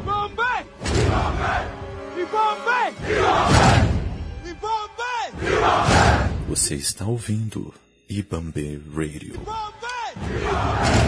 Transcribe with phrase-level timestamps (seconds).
[0.00, 0.66] Ibambe!
[2.16, 2.94] Ibambe!
[4.50, 5.22] Ibambe!
[6.48, 7.72] Você está ouvindo
[8.08, 9.34] Ibambe Radio.
[9.34, 10.98] Ibambe!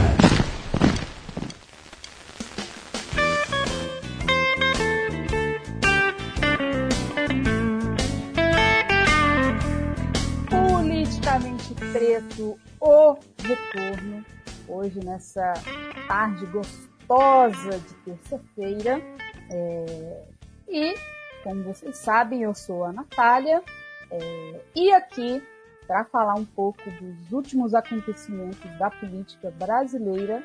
[10.49, 14.25] Politicamente Preto, o retorno,
[14.69, 15.53] hoje nessa
[16.09, 19.01] tarde gostosa de terça-feira.
[19.51, 20.23] É,
[20.69, 20.95] E,
[21.43, 23.62] como vocês sabem, eu sou a Natália,
[24.11, 25.43] é, e aqui
[25.89, 30.41] para falar um pouco dos últimos acontecimentos da política brasileira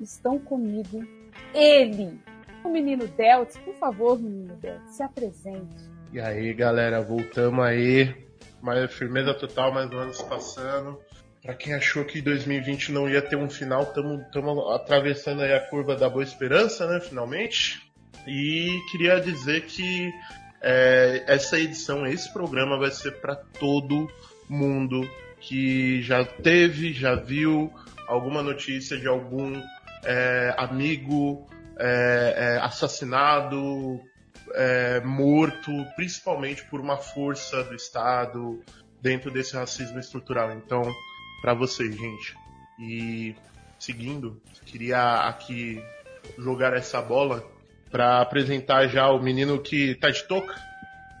[0.00, 1.06] estão comigo
[1.54, 2.20] ele,
[2.64, 3.56] o menino Deltz.
[3.58, 5.88] Por favor, menino Deltz, se apresente.
[6.12, 8.26] E aí, galera, voltamos aí.
[8.60, 10.98] Mais firmeza total, mais um ano passando.
[11.42, 16.08] Pra quem achou que 2020 não ia ter um final, estamos atravessando a curva da
[16.08, 17.80] boa esperança, né, finalmente.
[18.26, 20.12] E queria dizer que
[20.60, 24.10] é, essa edição, esse programa vai ser para todo
[24.48, 25.08] mundo
[25.40, 27.72] que já teve, já viu
[28.06, 29.60] alguma notícia de algum
[30.04, 31.46] é, amigo
[31.78, 34.00] é, é, assassinado,
[34.54, 38.62] é, morto, principalmente por uma força do Estado
[39.00, 40.52] dentro desse racismo estrutural.
[40.52, 40.82] Então,
[41.40, 42.36] para vocês, gente.
[42.78, 43.34] E
[43.78, 45.82] seguindo, queria aqui
[46.36, 47.44] jogar essa bola
[47.90, 50.54] para apresentar já o menino que tá de touca,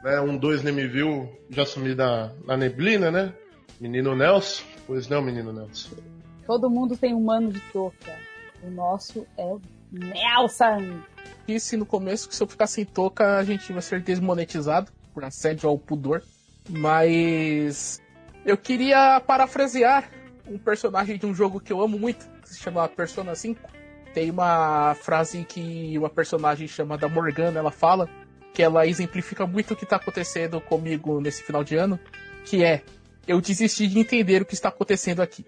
[0.02, 0.20] né?
[0.20, 3.32] Um dois nem me viu, já sumi na, na neblina, né?
[3.80, 4.64] Menino Nelson.
[4.86, 5.96] Pois não, menino Nelson.
[6.46, 8.16] Todo mundo tem um mano de touca.
[8.62, 11.00] O nosso é o Nelson.
[11.46, 15.24] disse no começo que se eu ficar sem touca a gente vai ser desmonetizado por
[15.24, 16.22] assédio ao pudor.
[16.68, 18.02] Mas
[18.48, 20.10] eu queria parafrasear
[20.46, 23.60] um personagem de um jogo que eu amo muito, que se chama Persona 5.
[24.14, 28.08] Tem uma frase que uma personagem chamada Morgana ela fala,
[28.54, 32.00] que ela exemplifica muito o que está acontecendo comigo nesse final de ano,
[32.42, 32.82] que é
[33.26, 35.44] eu desisti de entender o que está acontecendo aqui.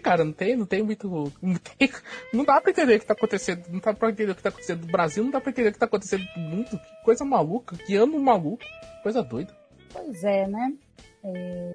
[0.00, 1.32] Cara, não tem, não tem muito.
[1.42, 1.90] Não, tem,
[2.32, 3.64] não dá pra entender o que tá acontecendo.
[3.68, 5.72] Não dá pra entender o que tá acontecendo no Brasil, não dá pra entender o
[5.72, 6.70] que tá acontecendo no mundo.
[6.70, 8.62] Que coisa maluca, que ano maluco,
[9.02, 9.52] coisa doida.
[9.92, 10.72] Pois é, né?
[11.24, 11.72] É,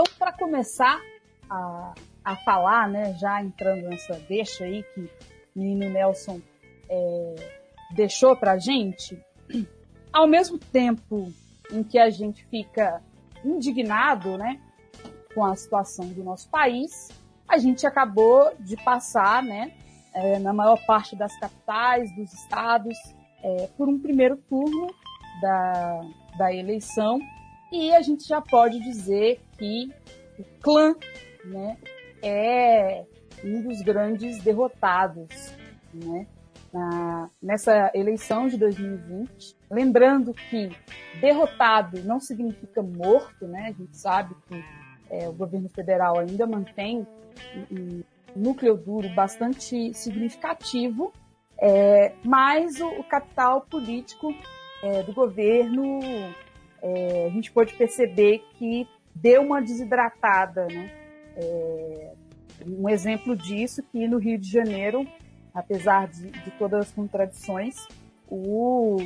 [0.00, 1.02] Então, para começar
[1.50, 1.92] a,
[2.24, 5.10] a falar, né, já entrando nessa deixa aí que o
[5.56, 6.40] menino Nelson
[6.88, 7.34] é,
[7.96, 9.20] deixou pra gente,
[10.12, 11.32] ao mesmo tempo
[11.72, 13.02] em que a gente fica
[13.44, 14.60] indignado, né,
[15.34, 17.08] com a situação do nosso país,
[17.48, 19.72] a gente acabou de passar, né,
[20.14, 22.96] é, na maior parte das capitais, dos estados,
[23.42, 24.94] é, por um primeiro turno
[25.42, 26.00] da,
[26.38, 27.18] da eleição
[27.72, 29.90] e a gente já pode dizer que
[30.38, 30.94] o clã
[31.44, 31.76] né,
[32.22, 33.04] é
[33.44, 35.54] um dos grandes derrotados
[35.92, 36.26] né,
[36.72, 39.56] na, nessa eleição de 2020.
[39.70, 40.70] Lembrando que
[41.20, 43.68] derrotado não significa morto, né?
[43.68, 44.64] A gente sabe que
[45.10, 47.06] é, o governo federal ainda mantém
[47.70, 48.02] um, um
[48.34, 51.12] núcleo duro bastante significativo,
[51.60, 54.34] é, mas o, o capital político
[54.82, 56.00] é, do governo
[56.82, 60.90] é, a gente pode perceber que deu uma desidratada, né?
[61.36, 62.12] É,
[62.66, 65.06] um exemplo disso que no Rio de Janeiro,
[65.54, 67.76] apesar de, de todas as contradições,
[68.28, 68.96] o,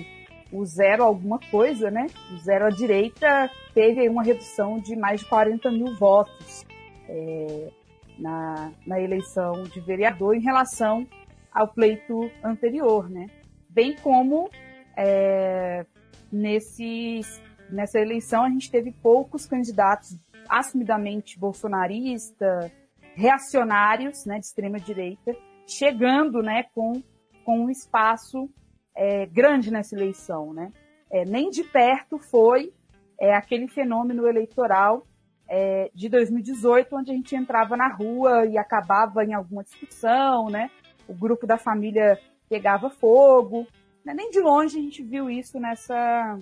[0.51, 2.07] o zero alguma coisa, né?
[2.35, 6.65] O zero à direita teve uma redução de mais de 40 mil votos
[7.09, 7.71] é,
[8.19, 11.07] na, na eleição de vereador em relação
[11.53, 13.27] ao pleito anterior, né?
[13.69, 14.51] Bem como
[14.97, 15.87] é,
[16.31, 17.41] nesses
[17.73, 20.17] nessa eleição a gente teve poucos candidatos
[20.49, 22.71] assumidamente bolsonarista,
[23.15, 25.35] reacionários, né, de extrema direita,
[25.67, 27.03] chegando, né, com,
[27.45, 28.49] com um espaço
[28.95, 30.71] é, grande nessa eleição, né.
[31.11, 32.73] É, nem de perto foi
[33.21, 35.07] é, aquele fenômeno eleitoral
[35.49, 40.71] é, de 2018, onde a gente entrava na rua e acabava em alguma discussão, né,
[41.09, 42.19] o grupo da família
[42.49, 43.67] pegava fogo,
[44.05, 46.39] né, nem de longe a gente viu isso nessa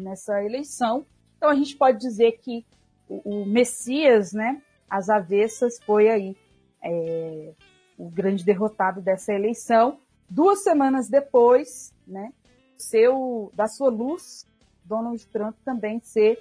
[0.00, 1.06] nessa eleição.
[1.36, 2.64] Então a gente pode dizer que
[3.08, 6.36] o, o Messias, né, às avessas, foi aí
[6.82, 7.52] é,
[7.98, 9.98] o grande derrotado dessa eleição.
[10.28, 12.32] Duas semanas depois, né,
[12.78, 14.46] seu, da sua luz,
[14.84, 16.38] Donald Trump também ser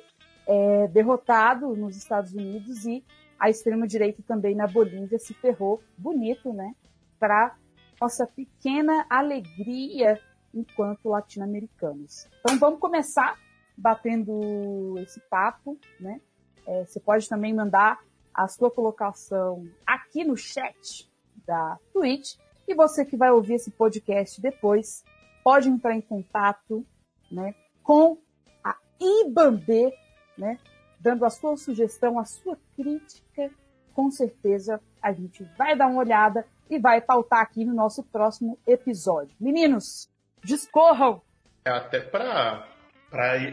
[0.48, 3.04] é, derrotado nos Estados Unidos e
[3.40, 6.76] a extrema-direita também na Bolívia se ferrou bonito, né,
[7.20, 7.56] para
[8.00, 10.20] nossa pequena alegria
[10.54, 12.28] enquanto latino-americanos.
[12.40, 13.38] Então vamos começar
[13.80, 16.20] batendo esse papo, né?
[16.68, 18.00] É, você pode também mandar
[18.34, 21.10] a sua colocação aqui no chat
[21.46, 22.36] da Twitch.
[22.68, 25.04] E você que vai ouvir esse podcast depois,
[25.44, 26.86] pode entrar em contato
[27.32, 28.18] né, com
[28.64, 29.92] a Ibambe,
[30.38, 30.60] né,
[31.00, 33.50] dando a sua sugestão, a sua crítica.
[33.96, 38.60] Com certeza a gente vai dar uma olhada e vai pautar aqui no nosso próximo
[38.68, 39.36] episódio.
[39.40, 40.08] Meninos,
[40.44, 41.22] discorram!
[41.66, 42.69] É, até para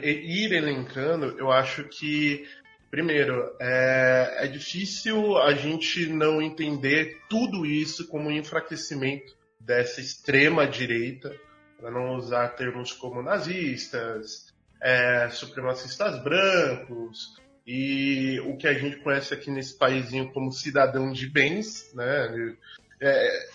[0.03, 2.47] ir elencando, eu acho que
[2.91, 10.67] Primeiro, é, é, difícil a gente não entender tudo isso como um enfraquecimento dessa extrema
[10.67, 11.35] direita,
[11.79, 17.37] para não usar termos como nazistas, é, supremacistas brancos
[17.67, 22.57] e o que a gente conhece aqui nesse paísinho como cidadão de bens, né?
[23.01, 23.49] É,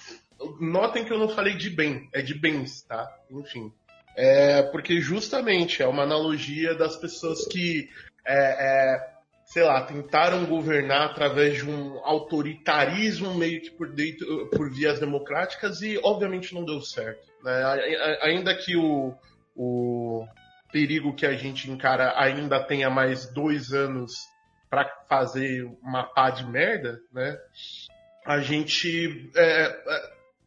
[0.59, 3.09] notem que eu não falei de bem, é de bens, tá?
[3.31, 3.71] Enfim.
[4.15, 7.89] É, porque justamente é uma analogia das pessoas que
[8.25, 9.11] é, é,
[9.45, 15.81] sei lá, tentaram governar através de um autoritarismo meio que por, dentro, por vias democráticas
[15.81, 17.27] e obviamente não deu certo.
[17.43, 18.17] Né?
[18.21, 19.13] Ainda que o,
[19.55, 20.25] o
[20.71, 24.13] perigo que a gente encara ainda tenha mais dois anos
[24.69, 27.37] para fazer uma pá de merda, né?
[28.25, 29.77] A gente é,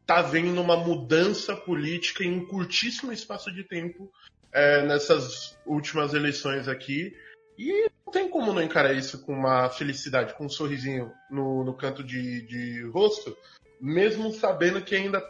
[0.04, 4.12] é, tá vendo uma mudança política em um curtíssimo espaço de tempo
[4.52, 7.16] é, nessas últimas eleições aqui
[7.58, 11.74] e não tem como não encarar isso com uma felicidade, com um sorrisinho no, no
[11.74, 13.36] canto de, de rosto,
[13.80, 15.22] mesmo sabendo que ainda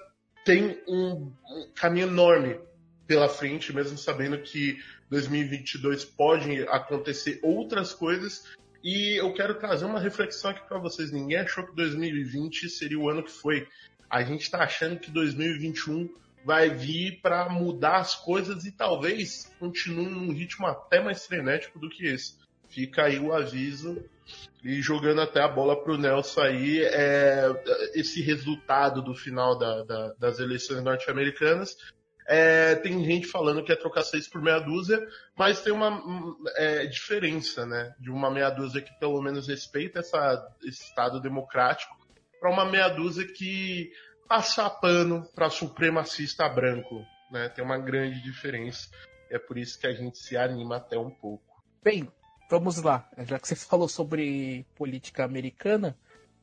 [0.44, 2.58] tem um, um caminho enorme
[3.06, 4.78] pela frente, mesmo sabendo que
[5.10, 8.44] 2022 pode acontecer outras coisas.
[8.82, 11.10] E eu quero trazer uma reflexão aqui para vocês.
[11.10, 13.66] Ninguém achou que 2020 seria o ano que foi.
[14.08, 16.08] A gente está achando que 2021
[16.44, 21.88] vai vir para mudar as coisas e talvez continue num ritmo até mais frenético do
[21.88, 22.34] que esse.
[22.68, 24.04] Fica aí o aviso
[24.62, 27.48] e jogando até a bola para o Nelson aí, é,
[27.94, 31.76] esse resultado do final da, da, das eleições norte-americanas.
[32.26, 34.98] É, tem gente falando que é trocar seis por meia dúzia,
[35.36, 36.02] mas tem uma
[36.56, 37.94] é, diferença, né?
[38.00, 42.03] De uma meia dúzia que pelo menos respeita essa, esse Estado democrático
[42.44, 43.90] para uma meia dúzia que
[44.28, 47.02] passar pano para supremacista branco.
[47.30, 47.48] Né?
[47.48, 48.90] Tem uma grande diferença.
[49.30, 51.64] É por isso que a gente se anima até um pouco.
[51.82, 52.06] Bem,
[52.50, 53.08] vamos lá.
[53.26, 55.96] Já que você falou sobre política americana,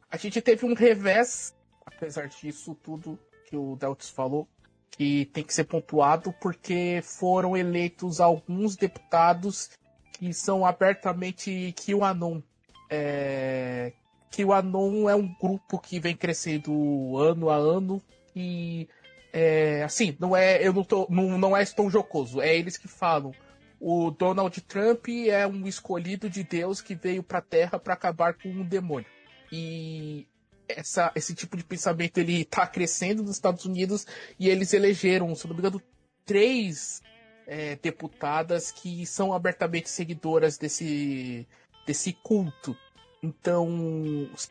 [0.09, 1.56] a gente teve um revés,
[1.86, 4.50] apesar disso tudo que o Deltis falou,
[4.89, 9.69] que tem que ser pontuado porque foram eleitos alguns deputados
[10.13, 12.42] que são abertamente QAnon,
[12.89, 13.94] é,
[14.31, 18.01] que o Anon é um grupo que vem crescendo ano a ano
[18.33, 18.88] e
[19.33, 22.88] é, assim, não é, eu não tô, não, não é tão jocoso, é eles que
[22.88, 23.33] falam.
[23.80, 28.36] O Donald Trump é um escolhido de Deus que veio para a Terra para acabar
[28.36, 29.10] com um demônio.
[29.51, 30.28] E
[30.68, 34.06] essa, esse tipo de pensamento ele tá crescendo nos Estados Unidos
[34.39, 35.81] e eles elegeram, se não me engano,
[36.25, 37.01] três
[37.48, 41.48] é, deputadas que são abertamente seguidoras desse,
[41.86, 42.78] desse culto.
[43.21, 43.68] Então,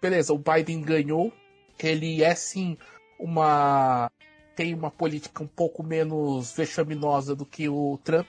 [0.01, 1.33] beleza, o Biden ganhou.
[1.79, 2.77] Ele é sim
[3.19, 4.11] uma.
[4.55, 8.29] tem uma política um pouco menos vexaminosa do que o Trump.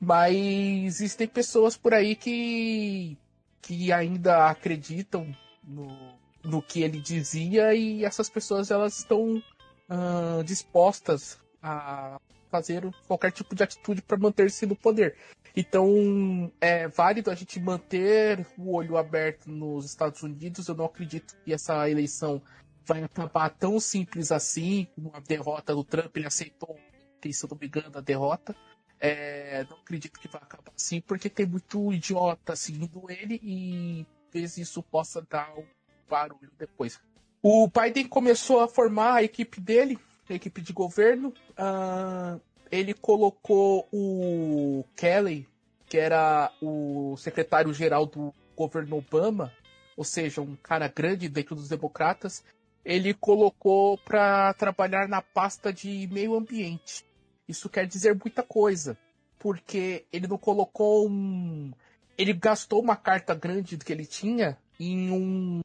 [0.00, 3.16] Mas existem pessoas por aí que,
[3.62, 5.34] que ainda acreditam
[5.64, 9.42] no, no que ele dizia e essas pessoas elas estão
[9.88, 15.16] uh, dispostas a fazer qualquer tipo de atitude para manter-se no poder.
[15.56, 20.68] Então, é válido a gente manter o olho aberto nos Estados Unidos.
[20.68, 22.42] Eu não acredito que essa eleição
[22.84, 24.86] vai acabar tão simples assim.
[24.96, 26.76] Uma derrota do Trump, ele aceitou,
[27.24, 28.54] se eu não me engano, a derrota.
[29.00, 34.58] É, não acredito que vai acabar assim, porque tem muito idiota seguindo ele e talvez
[34.58, 35.64] isso possa dar um
[36.08, 37.00] barulho depois.
[37.42, 39.98] O Biden começou a formar a equipe dele,
[40.28, 41.32] a equipe de governo.
[41.52, 45.48] Uh, ele colocou o Kelly,
[45.86, 49.52] que era o secretário-geral do governo Obama,
[49.96, 52.44] ou seja, um cara grande dentro dos democratas,
[52.84, 57.04] ele colocou para trabalhar na pasta de meio ambiente.
[57.48, 58.96] Isso quer dizer muita coisa,
[59.38, 61.72] porque ele não colocou um.
[62.18, 65.60] Ele gastou uma carta grande que ele tinha em, um,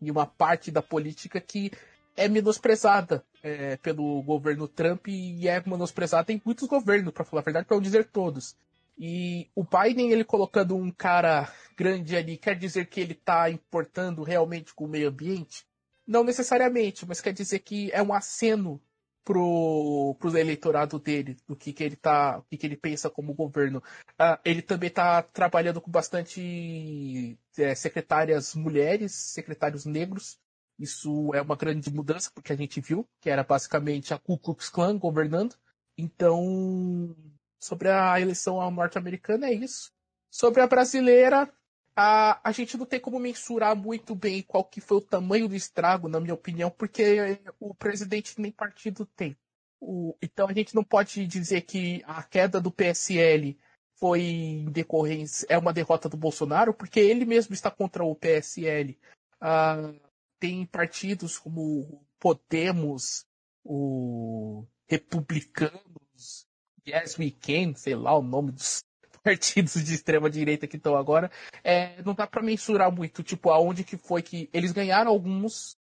[0.00, 1.70] em uma parte da política que
[2.16, 7.44] é menosprezada é, pelo governo Trump e é menosprezada em muitos governos, para falar a
[7.44, 8.56] verdade, para não dizer todos.
[8.98, 14.24] E o Biden, ele colocando um cara grande ali, quer dizer que ele está importando
[14.24, 15.64] realmente com o meio ambiente?
[16.04, 18.80] Não necessariamente, mas quer dizer que é um aceno
[19.24, 23.34] pro, pro eleitorado dele, do que, que ele tá, o que, que ele pensa como
[23.34, 23.78] governo.
[24.12, 30.38] Uh, ele também está trabalhando com bastante é, secretárias mulheres, secretários negros,
[30.78, 34.68] isso é uma grande mudança, porque a gente viu que era basicamente a Ku Klux
[34.68, 35.54] Klan governando.
[35.96, 37.16] Então,
[37.58, 39.90] sobre a eleição norte-americana é isso.
[40.30, 41.50] Sobre a brasileira,
[41.96, 45.54] a, a gente não tem como mensurar muito bem qual que foi o tamanho do
[45.54, 49.34] estrago, na minha opinião, porque o presidente nem partido tem.
[49.80, 53.58] O, então a gente não pode dizer que a queda do PSL
[53.98, 58.98] foi em decorrência, é uma derrota do Bolsonaro, porque ele mesmo está contra o PSL.
[59.40, 59.90] Ah,
[60.38, 63.24] tem partidos como Podemos,
[63.64, 66.46] o Republicanos,
[66.86, 68.84] Yes We Can, sei lá o nome dos
[69.22, 71.30] partidos de extrema direita que estão agora,
[71.64, 75.76] é, não dá para mensurar muito, tipo, aonde que foi que eles ganharam alguns,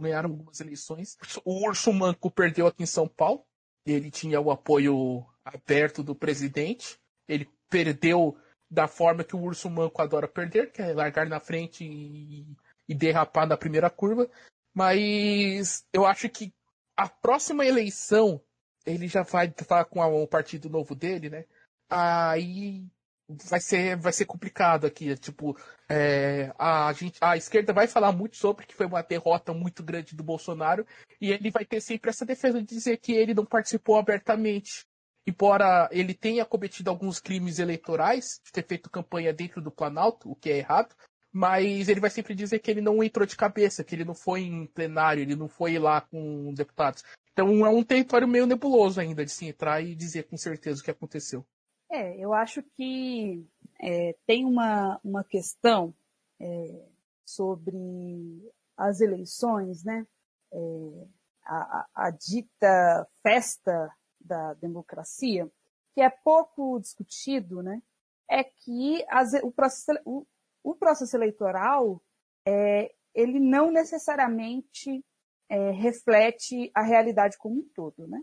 [0.00, 1.16] ganharam algumas eleições.
[1.44, 3.44] O Urso Manco perdeu aqui em São Paulo,
[3.84, 8.36] ele tinha o apoio aberto do presidente, ele perdeu
[8.68, 12.46] da forma que o Urso Manco adora perder, que é largar na frente e,
[12.88, 14.28] e derrapar na primeira curva,
[14.74, 16.52] mas eu acho que
[16.96, 18.40] a próxima eleição
[18.84, 21.44] ele já vai falar com o partido novo dele, né?
[21.88, 22.84] aí
[23.28, 25.16] vai ser, vai ser complicado aqui.
[25.16, 25.56] Tipo,
[25.88, 30.14] é, a, gente, a esquerda vai falar muito sobre que foi uma derrota muito grande
[30.14, 30.86] do Bolsonaro
[31.20, 34.84] e ele vai ter sempre essa defesa de dizer que ele não participou abertamente.
[35.26, 40.36] Embora ele tenha cometido alguns crimes eleitorais, de ter feito campanha dentro do Planalto, o
[40.36, 40.94] que é errado,
[41.36, 44.40] mas ele vai sempre dizer que ele não entrou de cabeça, que ele não foi
[44.40, 47.04] em plenário, ele não foi lá com deputados.
[47.30, 50.82] Então é um território meio nebuloso ainda de se entrar e dizer com certeza o
[50.82, 51.44] que aconteceu.
[51.90, 53.46] É, eu acho que
[53.78, 55.94] é, tem uma, uma questão
[56.40, 56.86] é,
[57.22, 60.06] sobre as eleições, né?
[60.50, 61.06] É,
[61.44, 65.46] a, a, dita festa da democracia,
[65.94, 67.82] que é pouco discutido, né?
[68.26, 70.26] É que as, o, processo, o,
[70.70, 72.02] o, processo eleitoral
[72.46, 75.04] é, ele não necessariamente
[75.48, 78.20] é, reflete a realidade como um todo, né?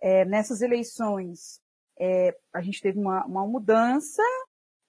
[0.00, 1.60] É, nessas eleições
[1.98, 4.22] é, a gente teve uma, uma mudança,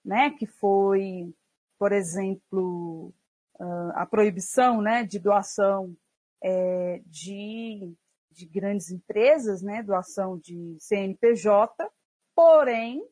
[0.04, 1.34] né, que foi,
[1.78, 3.12] por exemplo,
[3.58, 5.96] uh, a proibição, né, de doação
[6.42, 7.94] é, de,
[8.30, 11.90] de grandes empresas, né, doação de CNPJ,
[12.34, 13.02] porém,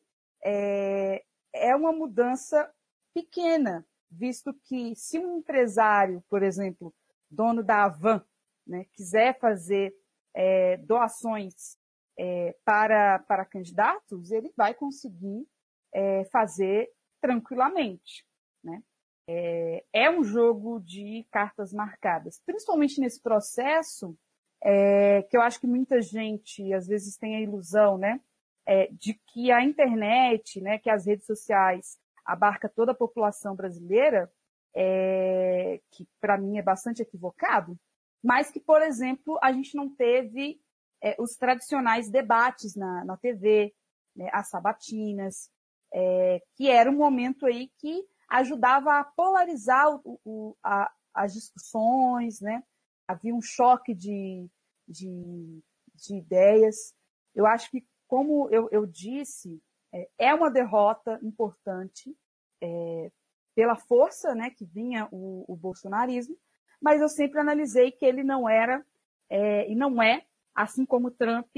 [0.43, 1.23] é,
[1.53, 2.71] é uma mudança
[3.13, 6.93] pequena, visto que se um empresário, por exemplo,
[7.29, 8.23] dono da Avan,
[8.65, 9.95] né, quiser fazer
[10.33, 11.77] é, doações
[12.17, 15.47] é, para, para candidatos, ele vai conseguir
[15.93, 16.89] é, fazer
[17.21, 18.25] tranquilamente.
[18.63, 18.81] Né?
[19.27, 24.17] É, é, um jogo de cartas marcadas, principalmente nesse processo,
[24.63, 28.19] é, que eu acho que muita gente às vezes tem a ilusão, né,
[28.65, 34.29] é, de que a internet, né, que as redes sociais abarca toda a população brasileira,
[34.75, 37.79] é, que para mim é bastante equivocado,
[38.21, 40.59] mas que, por exemplo, a gente não teve
[41.01, 43.73] é, os tradicionais debates na, na TV,
[44.15, 45.49] né, as sabatinas,
[45.93, 52.41] é, que era um momento aí que ajudava a polarizar o, o, a, as discussões,
[52.41, 52.61] né?
[53.07, 54.49] Havia um choque de,
[54.87, 55.63] de,
[55.95, 56.93] de ideias.
[57.33, 59.61] Eu acho que, como eu, eu disse,
[59.97, 62.15] é, é, uma derrota importante
[62.61, 63.11] é,
[63.55, 66.37] pela força né, que vinha o, o, bolsonarismo,
[66.79, 68.85] mas eu sempre analisei que ele não era
[69.29, 70.23] é, e não é
[70.53, 71.49] assim como Trump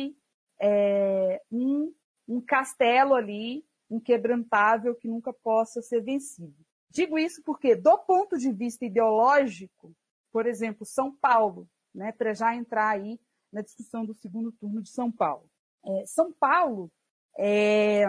[0.61, 1.93] é um,
[2.27, 6.55] um castelo ali inquebrantável que nunca possa ser vencido.
[6.89, 9.95] Digo isso porque, do ponto de vista ideológico,
[10.31, 13.19] por exemplo, São Paulo, né, para já entrar aí
[13.51, 15.49] na discussão do segundo turno de São Paulo.
[15.85, 16.91] É, São Paulo
[17.37, 18.05] é,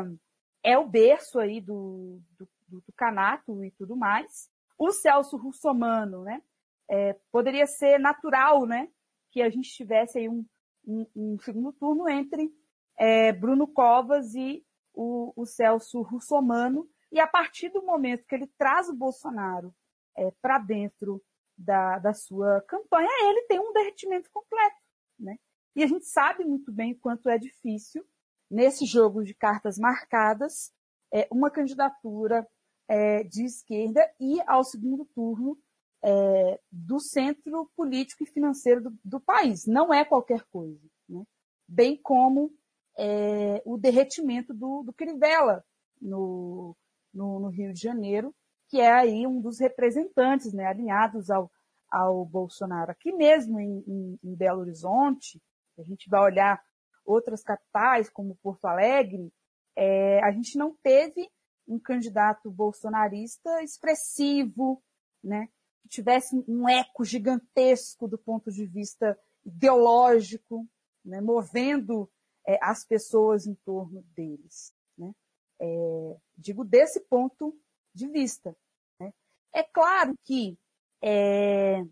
[0.62, 4.50] é, o berço aí do, do, do, canato e tudo mais.
[4.78, 6.42] O Celso Russomano, né,
[6.88, 8.88] é, poderia ser natural, né,
[9.30, 10.44] que a gente tivesse aí um,
[10.86, 12.52] um, um segundo turno entre
[12.96, 16.88] é, Bruno Covas e o, o, Celso Russomano.
[17.12, 19.74] E a partir do momento que ele traz o Bolsonaro
[20.16, 21.22] é, para dentro
[21.56, 24.76] da, da sua campanha, ele tem um derretimento completo.
[25.18, 25.38] Né?
[25.76, 28.04] E a gente sabe muito bem quanto é difícil,
[28.50, 30.72] nesse jogo de cartas marcadas,
[31.12, 32.46] é, uma candidatura
[32.88, 35.56] é, de esquerda e ao segundo turno
[36.02, 39.66] é, do centro político e financeiro do, do, país.
[39.66, 40.80] Não é qualquer coisa.
[41.08, 41.22] Né?
[41.68, 42.52] Bem como
[42.98, 45.64] é, o derretimento do, do Crivella
[46.00, 46.76] no,
[47.12, 48.34] no, no, Rio de Janeiro,
[48.68, 51.50] que é aí um dos representantes né, alinhados ao,
[51.90, 52.90] ao Bolsonaro.
[52.90, 55.40] Aqui mesmo em, em, em Belo Horizonte,
[55.78, 56.60] a gente vai olhar
[57.10, 59.32] outras capitais, como Porto Alegre,
[59.76, 61.30] é, a gente não teve
[61.66, 64.82] um candidato bolsonarista expressivo,
[65.22, 65.48] né,
[65.82, 70.66] que tivesse um eco gigantesco do ponto de vista ideológico,
[71.04, 72.10] né, movendo
[72.46, 74.74] é, as pessoas em torno deles.
[74.98, 75.12] Né?
[75.60, 77.56] É, digo desse ponto
[77.94, 78.56] de vista.
[78.98, 79.12] Né?
[79.52, 80.58] É claro que
[81.02, 81.82] é,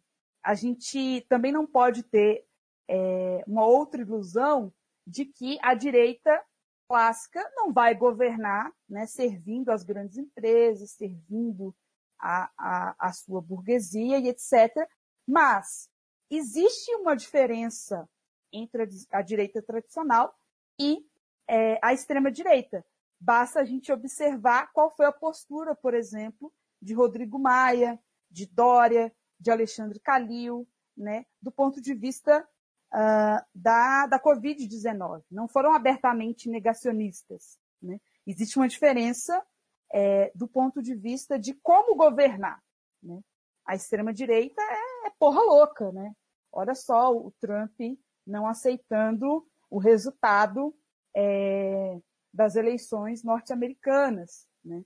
[0.43, 2.45] a gente também não pode ter
[2.89, 4.73] é, uma outra ilusão
[5.09, 6.45] de que a direita
[6.87, 11.75] clássica não vai governar, né, servindo as grandes empresas, servindo
[12.19, 14.87] a, a, sua burguesia e etc.
[15.27, 15.89] Mas
[16.31, 18.09] existe uma diferença
[18.53, 20.35] entre a, a direita tradicional
[20.79, 21.07] e
[21.47, 22.85] é, a extrema-direita.
[23.21, 27.99] Basta a gente observar qual foi a postura, por exemplo, de Rodrigo Maia,
[28.31, 32.47] de Dória, de Alexandre Calil, né, do ponto de vista
[32.95, 35.23] uh, da, da Covid-19.
[35.31, 37.59] Não foram abertamente negacionistas.
[37.83, 38.01] Né?
[38.27, 39.43] Existe uma diferença
[39.93, 42.63] é, do ponto de vista de como governar.
[43.03, 43.21] Né?
[43.67, 45.93] A extrema-direita é, é porra louca.
[45.93, 46.13] Né?
[46.53, 47.79] Olha só o Trump
[48.27, 50.75] não aceitando o resultado
[51.17, 51.99] é,
[52.33, 54.47] das eleições norte-americanas.
[54.65, 54.83] Né?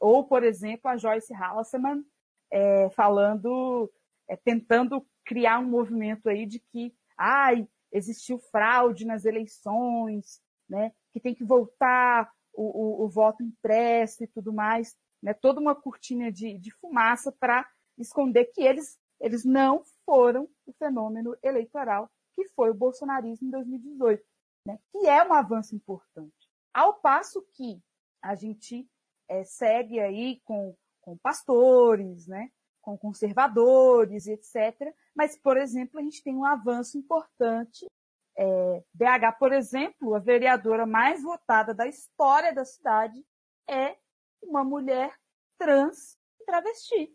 [0.00, 2.04] Ou, por exemplo, a Joyce Halseman
[2.50, 3.90] é, falando,
[4.28, 11.20] é, tentando criar um movimento aí de que ai, existiu fraude nas eleições, né, que
[11.20, 16.30] tem que voltar o, o, o voto impresso e tudo mais, né, toda uma cortina
[16.30, 22.70] de, de fumaça para esconder que eles, eles não foram o fenômeno eleitoral que foi
[22.70, 24.24] o bolsonarismo em 2018,
[24.64, 26.48] né, que é um avanço importante.
[26.72, 27.82] Ao passo que
[28.22, 28.88] a gente
[29.28, 32.50] é, segue aí com, com pastores, né,
[32.88, 34.94] com conservadores, etc.
[35.14, 37.86] Mas, por exemplo, a gente tem um avanço importante.
[38.34, 43.22] É, BH, por exemplo, a vereadora mais votada da história da cidade
[43.68, 43.94] é
[44.42, 45.14] uma mulher
[45.58, 47.14] trans e travesti.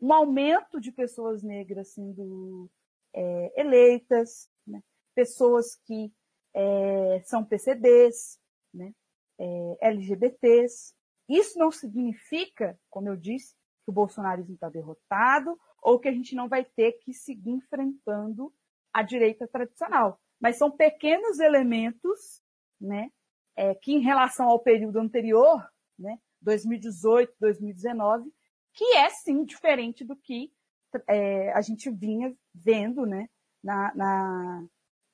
[0.00, 2.70] Um aumento de pessoas negras sendo
[3.12, 4.80] é, eleitas, né?
[5.16, 6.12] pessoas que
[6.54, 8.38] é, são PCDs,
[8.72, 8.92] né?
[9.38, 10.94] É, LGBTs.
[11.28, 13.55] Isso não significa, como eu disse,
[13.86, 18.52] que o bolsonarismo está derrotado ou que a gente não vai ter que seguir enfrentando
[18.92, 20.20] a direita tradicional.
[20.40, 22.42] Mas são pequenos elementos,
[22.80, 23.10] né,
[23.54, 25.64] é, que em relação ao período anterior,
[25.96, 28.30] né, 2018, 2019,
[28.74, 30.52] que é sim diferente do que
[31.08, 33.28] é, a gente vinha vendo, né,
[33.62, 34.64] na, na,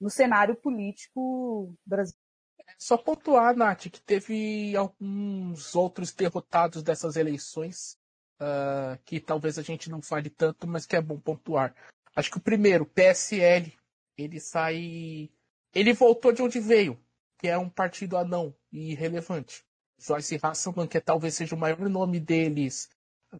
[0.01, 2.19] no cenário político brasileiro.
[2.67, 8.01] É só pontuar, Nath, que teve alguns outros derrotados dessas eleições
[8.43, 11.75] uh, que talvez a gente não fale tanto, mas que é bom pontuar.
[12.15, 13.73] Acho que o primeiro, PSL,
[14.19, 15.31] ele sai.
[15.75, 17.01] Ele voltou de onde veio,
[17.39, 19.65] que é um partido anão e irrelevante.
[19.99, 22.91] Joyce Hasselman, que talvez seja o maior nome deles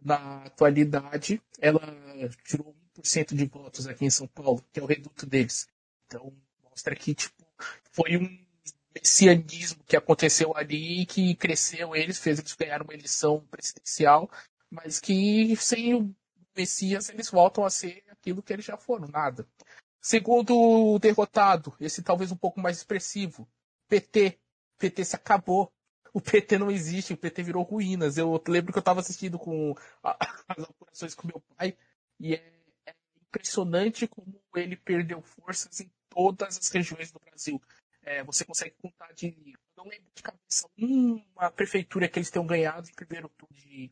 [0.01, 1.81] na atualidade, ela
[2.45, 5.67] tirou 1% de votos aqui em São Paulo, que é o reduto deles.
[6.07, 7.45] Então, mostra que tipo,
[7.91, 8.43] foi um
[8.95, 14.29] messianismo que aconteceu ali que cresceu eles, fez eles ganhar uma eleição presidencial
[14.73, 16.15] mas que sem o
[16.57, 19.47] Messias eles voltam a ser aquilo que eles já foram, nada.
[20.01, 23.47] Segundo o derrotado, esse talvez um pouco mais expressivo,
[23.87, 24.39] PT.
[24.77, 25.71] PT se acabou.
[26.11, 28.17] O PT não existe, o PT virou ruínas.
[28.17, 31.77] Eu lembro que eu estava assistindo com as apurações com meu pai
[32.19, 32.53] e é,
[32.85, 37.61] é impressionante como ele perdeu forças em todas as regiões do Brasil.
[38.01, 39.55] É, você consegue contar de.
[39.77, 43.89] Não lembro de cabeça uma prefeitura que eles tenham ganhado em primeiro turno de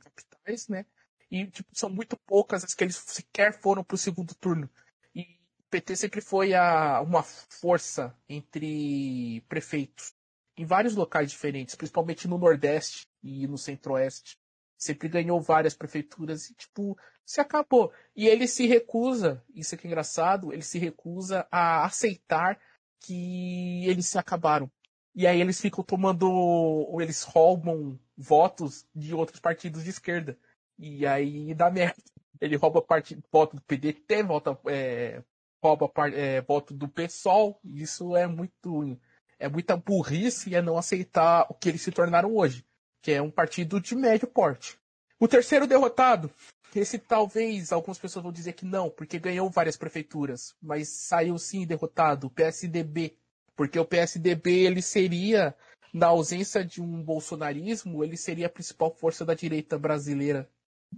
[0.69, 0.85] né?
[1.29, 4.69] E tipo, são muito poucas as que eles sequer foram para o segundo turno.
[5.15, 5.21] E
[5.59, 10.13] o PT sempre foi a, uma força entre prefeitos
[10.57, 14.37] em vários locais diferentes, principalmente no Nordeste e no Centro-Oeste.
[14.77, 17.93] Sempre ganhou várias prefeituras e, tipo, se acabou.
[18.15, 22.59] E ele se recusa, isso aqui é engraçado, ele se recusa a aceitar
[22.99, 24.71] que eles se acabaram.
[25.13, 30.37] E aí eles ficam tomando, ou eles roubam votos de outros partidos de esquerda.
[30.79, 32.01] E aí dá merda.
[32.39, 35.21] Ele rouba parte, voto do PDT, volta, é,
[35.61, 37.59] rouba é, voto do PSOL.
[37.63, 38.97] Isso é muito,
[39.37, 42.65] é muita burrice e é não aceitar o que eles se tornaram hoje,
[43.01, 44.79] que é um partido de médio porte.
[45.19, 46.31] O terceiro derrotado
[46.79, 51.65] esse talvez algumas pessoas vão dizer que não, porque ganhou várias prefeituras, mas saiu sim
[51.65, 53.17] derrotado, o PSDB,
[53.61, 55.55] porque o PSDB ele seria
[55.93, 60.49] na ausência de um bolsonarismo, ele seria a principal força da direita brasileira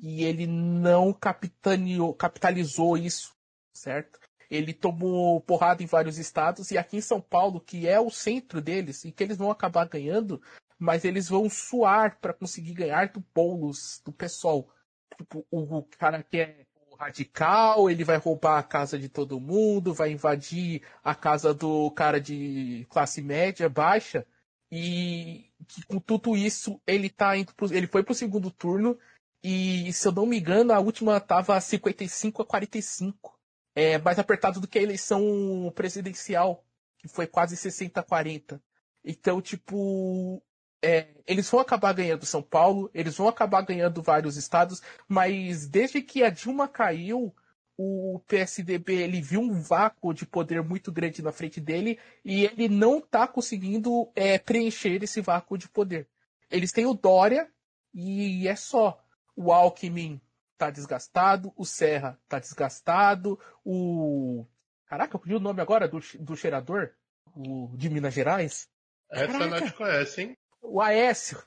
[0.02, 3.36] e ele não capitalizou isso,
[3.73, 4.17] certo?
[4.49, 8.62] Ele tomou porrada em vários estados e aqui em São Paulo, que é o centro
[8.62, 10.41] deles e que eles vão acabar ganhando,
[10.80, 14.69] mas eles vão suar para conseguir ganhar do Boulos, do PSOL.
[15.17, 16.65] Tipo, o, cara que é
[17.03, 22.19] radical, ele vai roubar a casa de todo mundo, vai invadir a casa do cara
[22.19, 24.25] de classe média, baixa,
[24.71, 28.97] e que com tudo isso ele tá indo pro, ele foi pro segundo turno
[29.43, 33.37] e se eu não me engano a última tava 55 a 45.
[33.75, 36.63] É mais apertado do que a eleição presidencial,
[36.99, 38.61] que foi quase 60 a 40.
[39.03, 40.41] Então, tipo,
[40.84, 46.02] é, eles vão acabar ganhando São Paulo, eles vão acabar ganhando vários estados, mas desde
[46.02, 47.34] que a Dilma caiu,
[47.78, 52.67] o PSDB ele viu um vácuo de poder muito grande na frente dele e ele
[52.67, 56.08] não está conseguindo é, preencher esse vácuo de poder.
[56.52, 57.50] Eles têm o Dória
[57.93, 59.02] e é só.
[59.36, 60.22] O Alckmin
[60.58, 64.46] tá desgastado, o Serra tá desgastado, o.
[64.86, 66.91] Caraca, eu pedi o nome agora do, do cheirador?
[67.36, 68.69] O de Minas Gerais?
[69.10, 69.60] Essa Caraca.
[69.62, 70.38] nós conhece, hein?
[70.63, 71.43] O Aécio.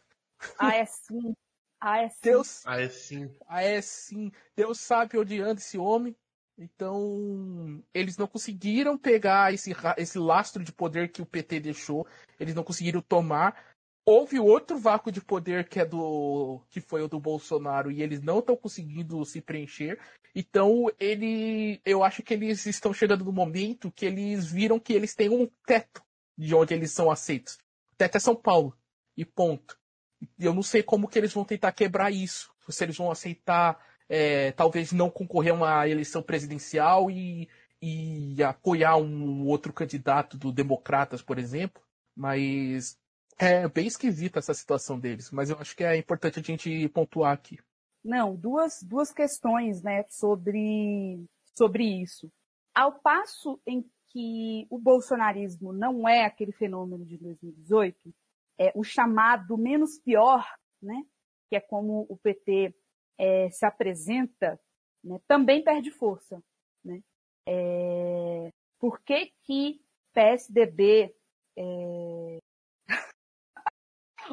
[0.58, 1.34] Aécio.
[1.80, 2.20] Aécio.
[2.22, 2.66] Deus.
[2.66, 3.34] Aécio.
[3.48, 4.32] Aécio.
[4.54, 6.14] Deus sabe onde anda esse homem.
[6.58, 12.06] Então, eles não conseguiram pegar esse, esse lastro de poder que o PT deixou.
[12.38, 13.74] Eles não conseguiram tomar.
[14.04, 18.22] Houve outro vácuo de poder que é do que foi o do Bolsonaro e eles
[18.22, 19.98] não estão conseguindo se preencher.
[20.34, 25.14] Então, ele, eu acho que eles estão chegando no momento que eles viram que eles
[25.14, 26.02] têm um teto
[26.36, 27.54] de onde eles são aceitos.
[27.92, 28.76] O teto é São Paulo
[29.16, 29.78] e ponto.
[30.38, 32.52] Eu não sei como que eles vão tentar quebrar isso.
[32.68, 37.48] Se eles vão aceitar, é, talvez não concorrer a uma eleição presidencial e,
[37.80, 41.82] e apoiar um outro candidato do Democratas, por exemplo.
[42.14, 42.98] Mas
[43.38, 45.30] é bem esquisita essa situação deles.
[45.30, 47.58] Mas eu acho que é importante a gente pontuar aqui.
[48.04, 51.24] Não, duas, duas questões né, sobre,
[51.54, 52.30] sobre isso.
[52.74, 58.14] Ao passo em que o bolsonarismo não é aquele fenômeno de 2018,
[58.58, 60.46] é, o chamado menos pior,
[60.82, 61.04] né,
[61.48, 62.74] que é como o PT
[63.18, 64.60] é, se apresenta,
[65.04, 66.42] né, também perde força.
[66.84, 67.02] Né?
[67.48, 69.80] É, por que que
[70.12, 71.14] PSDB...
[71.58, 72.38] É...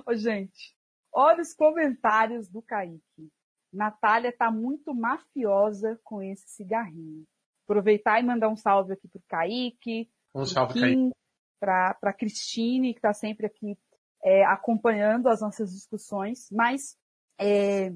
[0.05, 0.75] oh, gente,
[1.11, 3.31] olha os comentários do Kaique.
[3.71, 7.23] Natália tá muito mafiosa com esse cigarrinho.
[7.65, 11.11] Aproveitar e mandar um salve aqui pro Kaique, um salve, Kim,
[11.59, 13.77] para pra Cristine, que está sempre aqui
[14.23, 16.97] é, acompanhando as nossas discussões, mas
[17.39, 17.91] é,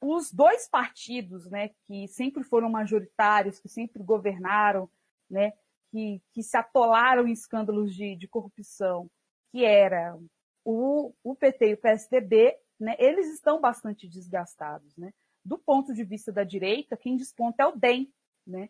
[0.00, 4.90] os dois partidos, né, que sempre foram majoritários, que sempre governaram,
[5.28, 5.52] né,
[5.90, 9.10] que, que se atolaram em escândalos de, de corrupção,
[9.50, 10.16] que era
[10.64, 15.12] o, o PT e o PSDB, né, eles estão bastante desgastados, né.
[15.42, 18.12] Do ponto de vista da direita, quem desponta é o DEM,
[18.46, 18.68] né,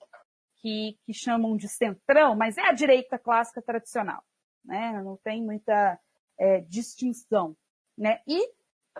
[0.56, 4.22] que, que chamam de centrão, mas é a direita clássica tradicional,
[4.64, 5.98] né, não tem muita
[6.40, 7.54] é, distinção,
[7.96, 8.20] né?
[8.26, 8.52] E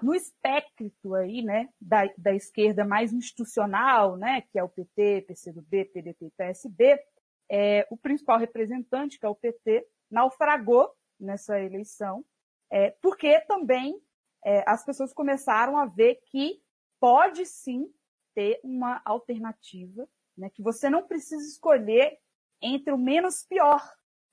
[0.03, 5.87] no espectro aí, né, da, da esquerda mais institucional, né, que é o PT, PCdoB,
[5.87, 7.03] PDT e PSB,
[7.51, 12.25] é, o principal representante, que é o PT, naufragou nessa eleição,
[12.71, 14.01] é, porque também
[14.45, 16.63] é, as pessoas começaram a ver que
[17.01, 17.93] pode sim
[18.35, 22.19] ter uma alternativa, né, que você não precisa escolher
[22.63, 23.83] entre o menos pior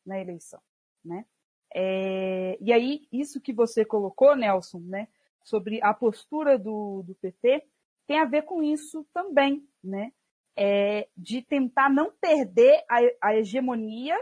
[0.06, 0.62] na eleição,
[1.04, 1.26] né?
[1.80, 5.08] É, e aí, isso que você colocou, Nelson, né,
[5.44, 7.64] sobre a postura do, do PT,
[8.08, 10.12] tem a ver com isso também, né?
[10.56, 14.18] É, de tentar não perder a, a hegemonia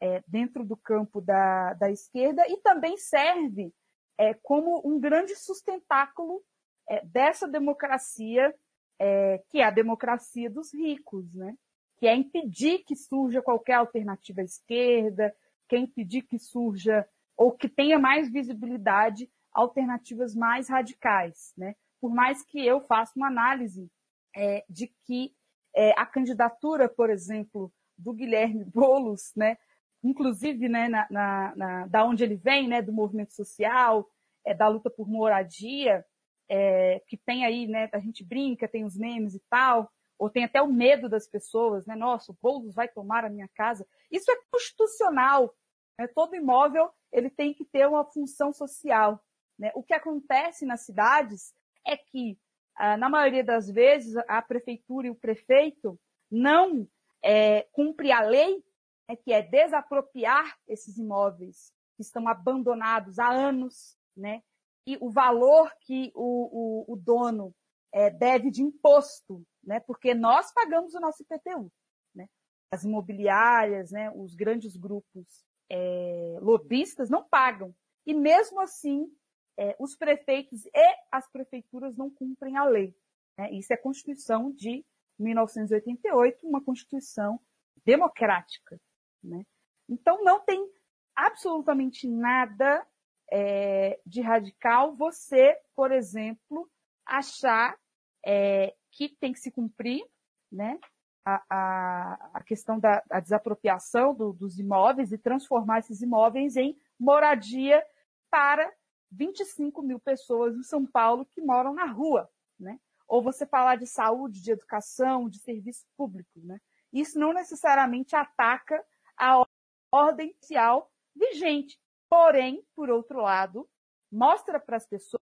[0.00, 3.72] é, dentro do campo da, da esquerda e também serve
[4.18, 6.42] é, como um grande sustentáculo
[6.88, 8.52] é, dessa democracia,
[8.98, 11.56] é, que é a democracia dos ricos, né?
[11.98, 15.32] Que é impedir que surja qualquer alternativa à esquerda,
[15.68, 21.74] quer impedir que surja ou que tenha mais visibilidade alternativas mais radicais, né?
[22.00, 23.90] Por mais que eu faça uma análise
[24.34, 25.34] é, de que
[25.74, 29.56] é, a candidatura, por exemplo, do Guilherme Boulos, né?
[30.02, 34.08] Inclusive, né, na, na, na, da onde ele vem, né, do movimento social,
[34.44, 36.04] é, da luta por moradia,
[36.48, 40.44] é, que tem aí, né, a gente brinca, tem os memes e tal, ou tem
[40.44, 41.94] até o medo das pessoas, né?
[41.94, 43.86] Nossa, o Boulos vai tomar a minha casa.
[44.10, 45.54] Isso é constitucional.
[45.98, 46.06] Né?
[46.08, 49.22] Todo imóvel ele tem que ter uma função social.
[49.58, 49.70] Né?
[49.74, 51.54] O que acontece nas cidades
[51.86, 52.38] é que,
[52.74, 55.98] ah, na maioria das vezes, a prefeitura e o prefeito
[56.30, 56.88] não
[57.22, 58.62] é, cumpre a lei,
[59.08, 64.42] né, que é desapropriar esses imóveis que estão abandonados há anos, né?
[64.86, 67.54] E o valor que o, o, o dono
[67.92, 69.80] é, deve de imposto, né?
[69.80, 71.70] Porque nós pagamos o nosso IPTU,
[72.14, 72.28] né?
[72.70, 74.10] As imobiliárias, né?
[74.14, 77.74] Os grandes grupos é, lobistas não pagam.
[78.06, 79.10] E mesmo assim,
[79.58, 82.94] é, os prefeitos e as prefeituras não cumprem a lei.
[83.38, 83.52] Né?
[83.52, 84.84] Isso é Constituição de
[85.18, 87.40] 1988, uma Constituição
[87.84, 88.80] democrática.
[89.22, 89.44] Né?
[89.88, 90.70] Então, não tem
[91.14, 92.86] absolutamente nada
[93.30, 96.70] é, de radical você, por exemplo,
[97.04, 97.78] achar
[98.24, 100.02] é, que tem que se cumprir
[100.50, 100.78] né,
[101.22, 106.78] a, a, a questão da a desapropriação do, dos imóveis e transformar esses imóveis em
[106.98, 107.84] moradia
[108.30, 108.72] para
[109.10, 112.28] 25 mil pessoas em São Paulo que moram na rua.
[112.58, 112.80] Né?
[113.06, 116.40] Ou você falar de saúde, de educação, de serviço público.
[116.42, 116.58] Né?
[116.92, 118.82] Isso não necessariamente ataca
[119.16, 119.44] a
[119.92, 121.78] ordem social vigente.
[122.08, 123.68] Porém, por outro lado,
[124.10, 125.20] mostra para as pessoas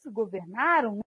[0.00, 1.00] que governaram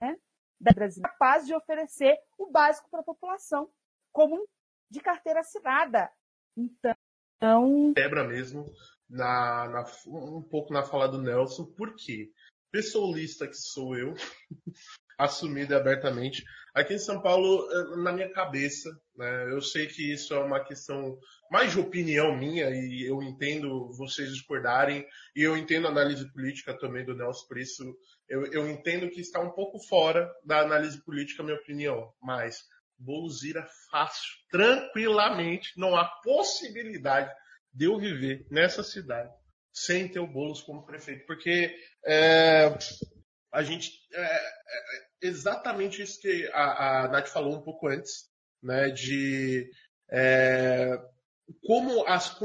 [0.00, 0.16] né,
[0.60, 3.70] da Brasil capaz de oferecer o básico para a população,
[4.12, 4.46] como
[4.90, 6.10] de carteira assinada.
[6.56, 7.92] Então.
[7.94, 8.66] Quebra mesmo
[9.08, 12.30] na, na, um pouco na fala do Nelson, por quê?
[12.70, 14.14] pessoalista que sou eu,
[15.18, 16.44] assumido abertamente.
[16.74, 20.64] Aqui em São Paulo, eh, na minha cabeça, né, eu sei que isso é uma
[20.64, 21.18] questão
[21.50, 26.78] mais de opinião minha e eu entendo vocês discordarem e eu entendo a análise política
[26.78, 27.84] também do Nelson, por isso
[28.30, 32.64] eu, eu entendo que está um pouco fora da análise política minha opinião, mas
[32.96, 37.32] Boulos ira fácil, tranquilamente, não há possibilidade
[37.72, 39.32] de eu viver nessa cidade
[39.72, 42.76] sem ter o Boulos como prefeito, porque é,
[43.52, 44.40] a gente é, é,
[45.22, 48.28] exatamente isso que a, a Nath falou um pouco antes,
[48.62, 49.70] né, de
[50.10, 51.00] é,
[51.64, 52.36] como as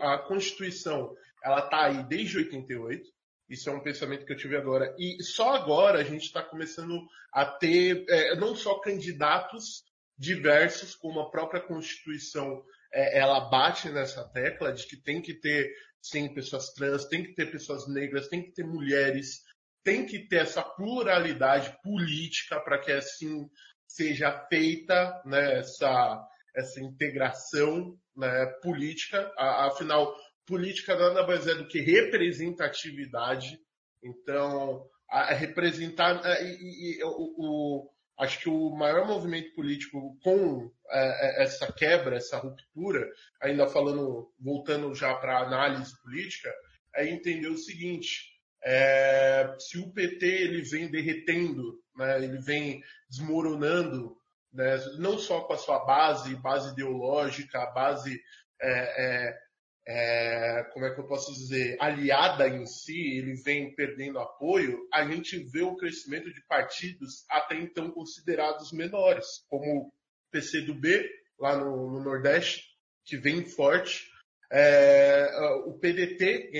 [0.00, 3.15] a Constituição ela está aí desde 88.
[3.48, 4.94] Isso é um pensamento que eu tive agora.
[4.98, 7.00] E só agora a gente está começando
[7.32, 9.84] a ter é, não só candidatos
[10.18, 15.70] diversos, como a própria Constituição é, ela bate nessa tecla de que tem que ter
[16.00, 19.42] sim pessoas trans, tem que ter pessoas negras, tem que ter mulheres,
[19.84, 23.48] tem que ter essa pluralidade política para que assim
[23.86, 29.32] seja feita né, essa, essa integração né, política.
[29.36, 30.14] Afinal,
[30.46, 33.60] política nada mais é do que representatividade.
[34.02, 40.16] Então, a, a representar é, e, e, o, o acho que o maior movimento político
[40.22, 43.06] com é, é, essa quebra, essa ruptura,
[43.40, 46.52] ainda falando, voltando já para a análise política,
[46.94, 48.32] é entender o seguinte:
[48.64, 54.16] é, se o PT ele vem derretendo, né, ele vem desmoronando,
[54.52, 58.20] né, não só com a sua base, base ideológica, base
[58.60, 59.38] é,
[59.86, 64.86] é é, como é que eu posso dizer, aliada em si, ele vem perdendo apoio,
[64.92, 69.92] a gente vê o crescimento de partidos até então considerados menores, como o
[70.30, 72.64] PCdoB, lá no, no Nordeste,
[73.04, 74.10] que vem forte,
[74.50, 75.28] é,
[75.66, 76.50] o PDT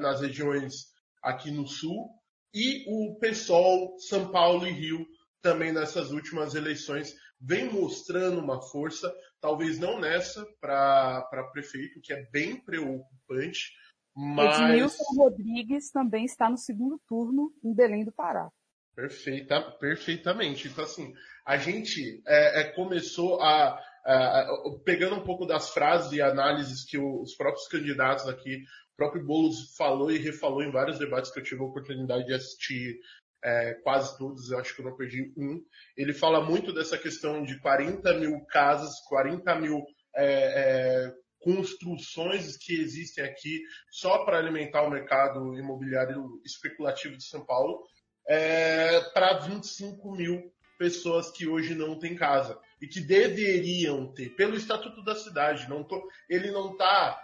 [0.00, 0.88] nas regiões
[1.22, 2.10] aqui no Sul,
[2.52, 5.06] e o PSOL, São Paulo e Rio,
[5.40, 12.26] também nessas últimas eleições, vem mostrando uma força, talvez não nessa para prefeito, que é
[12.30, 13.72] bem preocupante,
[14.14, 14.58] mas...
[14.60, 18.50] Edmilson Rodrigues também está no segundo turno em Belém do Pará.
[18.94, 20.66] Perfeita, perfeitamente.
[20.66, 21.14] Então, assim,
[21.46, 24.46] a gente é, é, começou a, a,
[24.84, 29.76] Pegando um pouco das frases e análises que os próprios candidatos aqui, o próprio Boulos
[29.76, 32.98] falou e refalou em vários debates que eu tive a oportunidade de assistir
[33.42, 35.62] é, quase todos, eu acho que eu não perdi um.
[35.96, 39.84] Ele fala muito dessa questão de 40 mil casas, 40 mil
[40.16, 47.44] é, é, construções que existem aqui só para alimentar o mercado imobiliário especulativo de São
[47.44, 47.84] Paulo,
[48.28, 54.54] é, para 25 mil pessoas que hoje não têm casa e que deveriam ter pelo
[54.54, 55.68] estatuto da cidade.
[55.68, 57.20] Não tô, ele não está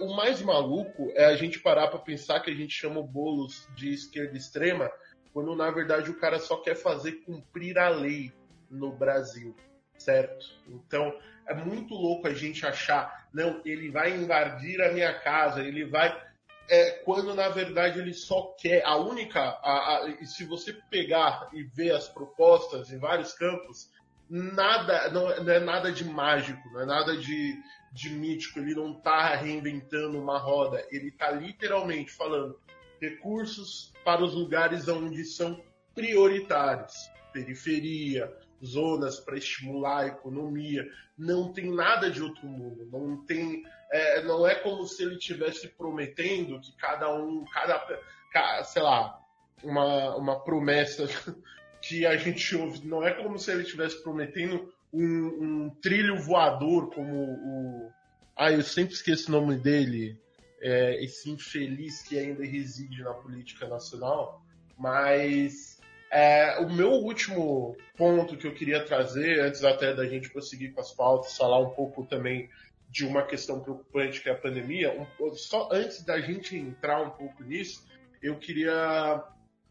[0.00, 3.68] o mais maluco é a gente parar para pensar que a gente chama o bolos
[3.76, 4.90] de esquerda extrema
[5.32, 8.32] quando na verdade o cara só quer fazer cumprir a lei
[8.70, 9.54] no Brasil,
[9.96, 10.46] certo?
[10.68, 11.16] Então
[11.46, 16.30] é muito louco a gente achar, não, ele vai invadir a minha casa, ele vai.
[16.68, 21.64] É, quando na verdade ele só quer, a única, a, a, se você pegar e
[21.64, 23.90] ver as propostas em vários campos,
[24.28, 27.60] nada, não, não, é nada de mágico, não é nada de,
[27.92, 32.56] de mítico, ele não está reinventando uma roda, ele está literalmente falando,
[33.00, 35.62] recursos para os lugares onde são
[35.94, 37.08] prioritários.
[37.32, 38.28] Periferia,
[38.64, 40.84] zonas para estimular a economia.
[41.16, 42.88] Não tem nada de outro mundo.
[42.90, 48.82] Não tem, é, não é como se ele tivesse prometendo que cada um, cada, sei
[48.82, 49.16] lá,
[49.62, 51.06] uma, uma promessa
[51.80, 52.84] que a gente ouve.
[52.84, 57.92] Não é como se ele estivesse prometendo um, um, trilho voador como o.
[58.36, 60.18] Ah, eu sempre esqueço o nome dele
[60.60, 64.42] é, esse infeliz que ainda reside na política nacional,
[64.78, 65.78] mas
[66.12, 70.80] É, o meu último ponto que eu queria trazer, antes até da gente prosseguir com
[70.80, 72.50] as pautas, falar um pouco também
[72.88, 77.10] de uma questão preocupante que é a pandemia, um, só antes da gente entrar um
[77.10, 77.86] pouco nisso,
[78.20, 79.22] eu queria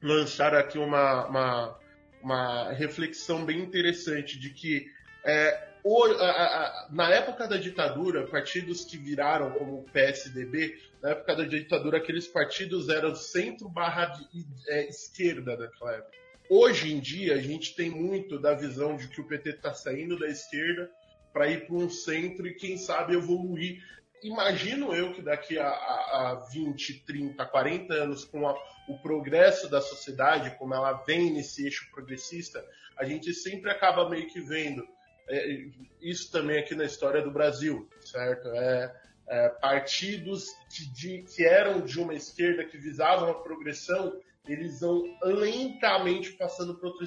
[0.01, 1.79] lançar aqui uma, uma,
[2.23, 4.87] uma reflexão bem interessante de que
[5.25, 11.11] é, o, a, a, na época da ditadura, partidos que viraram como o PSDB, na
[11.11, 14.13] época da ditadura, aqueles partidos eram centro barra
[14.67, 16.17] é, esquerda naquela época.
[16.49, 20.17] Hoje em dia, a gente tem muito da visão de que o PT está saindo
[20.17, 20.89] da esquerda
[21.31, 23.83] para ir para um centro e, quem sabe, evoluir.
[24.23, 28.55] Imagino eu que daqui a, a, a 20, 30, 40 anos, com a,
[28.87, 32.65] o progresso da sociedade, como ela vem nesse eixo progressista,
[32.97, 34.85] a gente sempre acaba meio que vendo
[35.29, 35.67] é,
[36.01, 38.47] isso também aqui na história do Brasil, certo?
[38.49, 38.95] É,
[39.27, 45.03] é, partidos que, de, que eram de uma esquerda, que visavam a progressão, eles vão
[45.21, 47.05] lentamente passando para outro,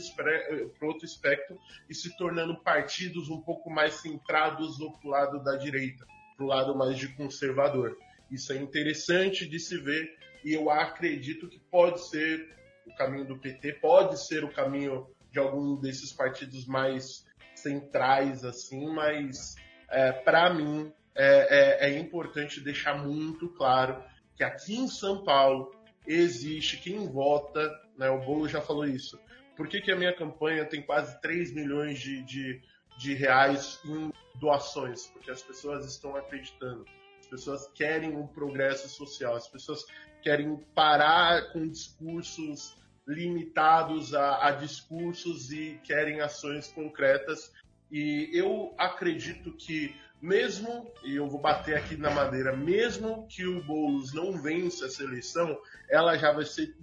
[0.83, 1.59] outro espectro
[1.91, 6.07] e se tornando partidos um pouco mais centrados do lado da direita,
[6.37, 7.99] para o lado mais de conservador.
[8.31, 12.49] Isso é interessante de se ver e eu acredito que pode ser
[12.87, 17.25] o caminho do PT, pode ser o caminho de algum desses partidos mais
[17.63, 19.55] centrais, assim, mas
[19.89, 24.03] é, para mim é, é, é importante deixar muito claro
[24.35, 25.75] que aqui em São Paulo
[26.07, 29.19] existe quem vota, né, o Bolo já falou isso.
[29.57, 32.63] Por que, que a minha campanha tem quase 3 milhões de, de,
[32.99, 35.07] de reais em doações?
[35.09, 36.85] Porque as pessoas estão acreditando.
[37.21, 39.85] As pessoas querem um progresso social, as pessoas
[40.23, 47.53] querem parar com discursos limitados a, a discursos e querem ações concretas.
[47.91, 53.63] E eu acredito que, mesmo, e eu vou bater aqui na madeira, mesmo que o
[53.63, 55.59] Boulos não vença essa eleição,
[55.91, 56.75] ela já vai ser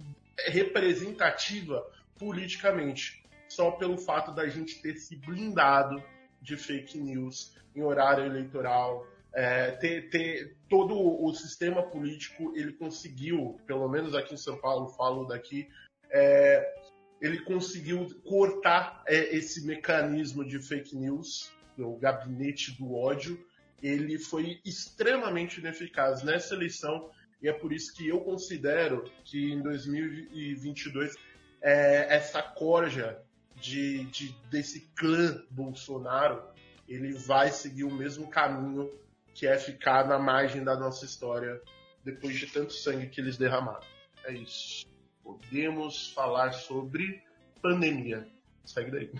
[0.46, 1.84] representativa
[2.18, 6.02] politicamente, só pelo fato da gente ter se blindado
[6.40, 13.60] de fake news em horário eleitoral, é, ter, ter, todo o sistema político ele conseguiu,
[13.66, 15.68] pelo menos aqui em São Paulo, falo daqui,
[16.10, 16.80] é,
[17.20, 23.46] ele conseguiu cortar é, esse mecanismo de fake news, o gabinete do ódio,
[23.82, 27.10] ele foi extremamente ineficaz nessa eleição
[27.42, 31.16] e é por isso que eu considero que em 2022
[31.62, 33.18] é, essa corja
[33.56, 36.42] de, de, desse clã Bolsonaro
[36.86, 38.90] ele vai seguir o mesmo caminho
[39.32, 41.60] que é ficar na margem da nossa história
[42.04, 43.86] depois de tanto sangue que eles derramaram.
[44.24, 44.89] É isso
[45.38, 47.22] podemos falar sobre
[47.62, 48.26] pandemia.
[48.64, 49.10] Segue daí.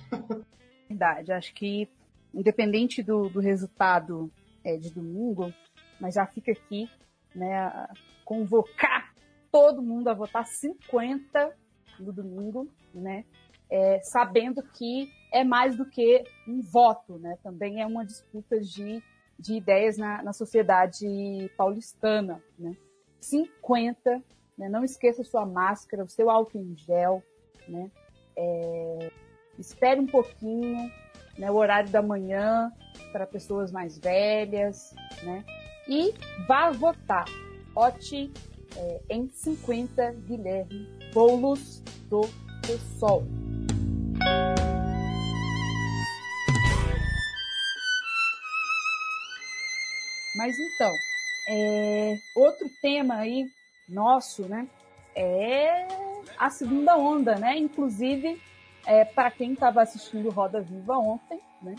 [0.88, 1.88] Verdade, acho que
[2.34, 4.30] independente do, do resultado
[4.64, 5.52] é, de domingo,
[6.00, 6.88] mas já fica aqui,
[7.34, 7.88] né,
[8.24, 9.12] convocar
[9.50, 11.56] todo mundo a votar 50
[11.98, 13.24] no domingo, né,
[13.68, 19.02] é, sabendo que é mais do que um voto, né, também é uma disputa de,
[19.38, 22.76] de ideias na, na sociedade paulistana, né.
[23.20, 24.22] 50
[24.60, 24.68] né?
[24.68, 27.22] Não esqueça sua máscara, o seu álcool em gel,
[27.66, 27.90] né?
[28.36, 29.10] É,
[29.58, 30.92] espere um pouquinho,
[31.38, 31.50] né?
[31.50, 32.70] O horário da manhã
[33.10, 35.42] para pessoas mais velhas, né?
[35.88, 36.12] E
[36.46, 37.24] vá votar.
[37.72, 38.30] Vote
[38.76, 42.20] é, em 50 Guilherme Boulos do
[42.60, 43.24] PSOL.
[50.36, 50.92] Mas então,
[51.48, 53.48] é, outro tema aí
[53.90, 54.68] nosso, né,
[55.14, 55.86] é
[56.38, 57.58] a segunda onda, né?
[57.58, 58.40] Inclusive,
[58.86, 61.74] é, para quem estava assistindo Roda Viva ontem, né,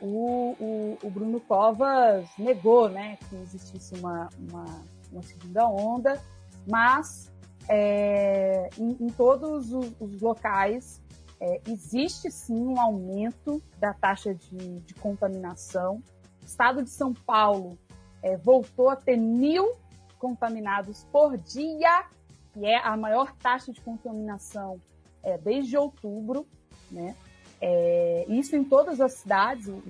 [0.00, 4.64] o, o, o, Bruno Covas negou, né, que existisse uma, uma,
[5.10, 6.20] uma segunda onda,
[6.66, 7.32] mas
[7.68, 11.02] é, em, em, todos os, os locais
[11.40, 16.02] é, existe sim um aumento da taxa de, de contaminação.
[16.42, 17.78] O estado de São Paulo
[18.22, 19.76] é, voltou a ter mil
[20.18, 22.06] contaminados por dia,
[22.52, 24.80] que é a maior taxa de contaminação
[25.22, 26.46] é, desde outubro,
[26.90, 27.16] né?
[27.60, 29.68] É, isso em todas as cidades.
[29.68, 29.82] O,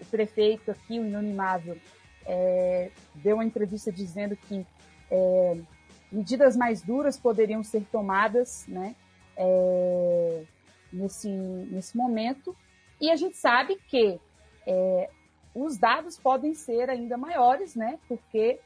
[0.00, 1.76] o prefeito aqui, o Inanimável,
[2.26, 4.66] é, deu uma entrevista dizendo que
[5.10, 5.60] é,
[6.10, 8.94] medidas mais duras poderiam ser tomadas, né?
[9.36, 10.44] É,
[10.92, 12.56] nesse, nesse momento.
[13.00, 14.20] E a gente sabe que
[14.66, 15.10] é,
[15.54, 17.98] os dados podem ser ainda maiores, né?
[18.06, 18.60] Porque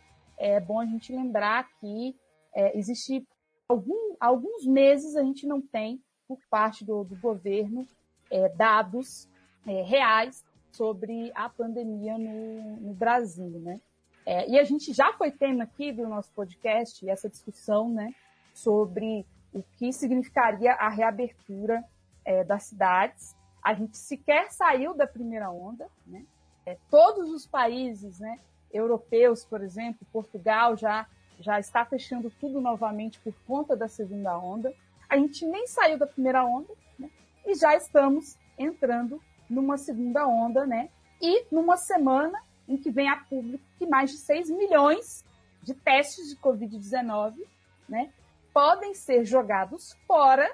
[0.45, 2.15] é bom a gente lembrar que
[2.55, 3.27] é, existe
[3.67, 7.87] algum, alguns meses a gente não tem, por parte do, do governo,
[8.31, 9.27] é, dados
[9.67, 13.81] é, reais sobre a pandemia no, no Brasil, né?
[14.27, 18.15] É, e a gente já foi tema aqui do nosso podcast, essa discussão, né,
[18.55, 21.85] sobre o que significaria a reabertura
[22.25, 23.35] é, das cidades.
[23.63, 26.25] A gente sequer saiu da primeira onda, né?
[26.67, 28.39] É, todos os países, né,
[28.75, 31.07] europeus, por exemplo, Portugal já
[31.41, 34.73] já está fechando tudo novamente por conta da segunda onda.
[35.09, 37.11] A gente nem saiu da primeira onda, né?
[37.45, 39.21] E já estamos entrando
[39.51, 40.89] numa segunda onda, né?
[41.21, 45.25] E numa semana em que vem a público que mais de 6 milhões
[45.61, 47.35] de testes de Covid-19,
[47.89, 48.13] né?
[48.53, 50.49] Podem ser jogados fora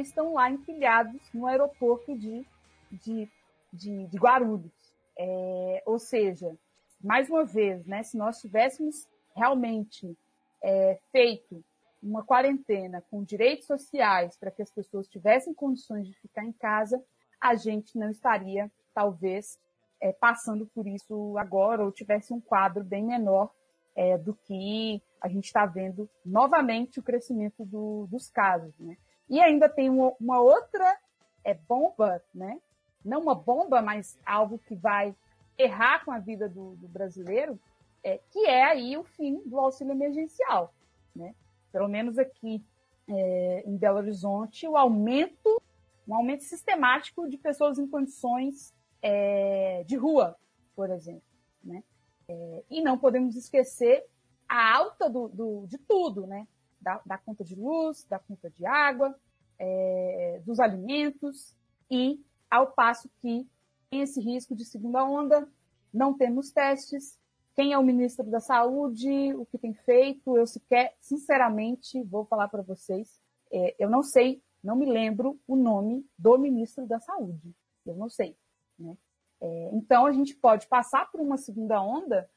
[0.00, 2.46] estão lá empilhados no aeroporto de,
[2.90, 3.28] de,
[3.72, 4.72] de, de Guarulhos.
[5.18, 6.56] É, ou seja,
[7.00, 10.16] mais uma vez, né, se nós tivéssemos realmente
[10.62, 11.64] é, feito
[12.02, 17.02] uma quarentena com direitos sociais para que as pessoas tivessem condições de ficar em casa,
[17.40, 19.58] a gente não estaria, talvez,
[20.00, 23.52] é, passando por isso agora ou tivesse um quadro bem menor
[23.96, 28.72] é, do que a gente está vendo novamente o crescimento do, dos casos.
[28.78, 28.96] Né?
[29.28, 30.96] E ainda tem uma, uma outra
[31.44, 32.60] é, bomba, né?
[33.04, 35.14] não uma bomba, mas algo que vai
[35.58, 37.58] errar com a vida do, do brasileiro,
[38.02, 40.72] é, que é aí o fim do auxílio emergencial.
[41.14, 41.34] Né?
[41.72, 42.64] Pelo menos aqui
[43.08, 45.60] é, em Belo Horizonte, o aumento,
[46.06, 50.36] um aumento sistemático de pessoas em condições é, de rua,
[50.76, 51.22] por exemplo.
[51.62, 51.82] Né?
[52.28, 54.06] É, e não podemos esquecer
[54.48, 56.46] a alta do, do de tudo, né?
[56.80, 59.18] Da, da, conta de luz, da conta de água,
[59.58, 61.54] é, dos alimentos,
[61.90, 63.46] e ao passo que
[63.90, 65.48] tem esse risco de segunda onda,
[65.92, 67.18] não temos testes,
[67.54, 72.48] quem é o ministro da Saúde, o que tem feito, eu sequer, sinceramente, vou falar
[72.48, 73.20] para vocês,
[73.50, 77.54] é, eu não sei, não me lembro o nome do ministro da Saúde.
[77.84, 78.36] Eu não sei.
[78.78, 78.96] Né?
[79.40, 82.30] É, então, a gente pode passar por uma segunda onda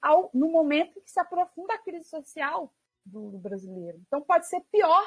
[0.00, 2.72] ao, no momento em que se aprofunda a crise social
[3.04, 4.00] do, do brasileiro.
[4.06, 5.04] Então, pode ser pior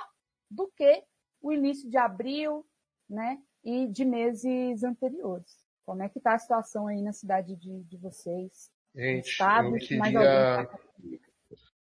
[0.50, 1.04] do que
[1.42, 2.66] o início de abril
[3.10, 5.64] né, e de meses anteriores.
[5.86, 8.72] Como é que está a situação aí na cidade de, de vocês?
[8.96, 10.68] Gente, Estados, eu queria...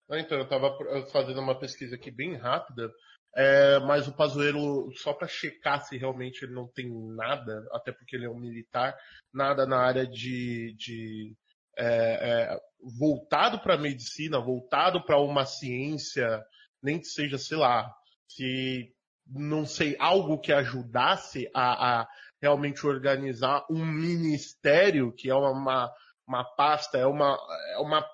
[0.08, 0.76] Tá então, eu estava
[1.10, 2.92] fazendo uma pesquisa aqui bem rápida,
[3.34, 8.16] é, mas o Pazuello, só para checar se realmente ele não tem nada, até porque
[8.16, 8.96] ele é um militar,
[9.32, 11.36] nada na área de, de
[11.76, 12.60] é, é,
[12.98, 16.42] voltado para a medicina, voltado para uma ciência,
[16.82, 17.92] nem que seja, sei lá,
[18.28, 18.94] se
[19.28, 22.08] não sei, algo que ajudasse a, a
[22.40, 25.92] realmente organizar um ministério, que é uma,
[26.26, 27.36] uma pasta, é uma,
[27.74, 28.04] é uma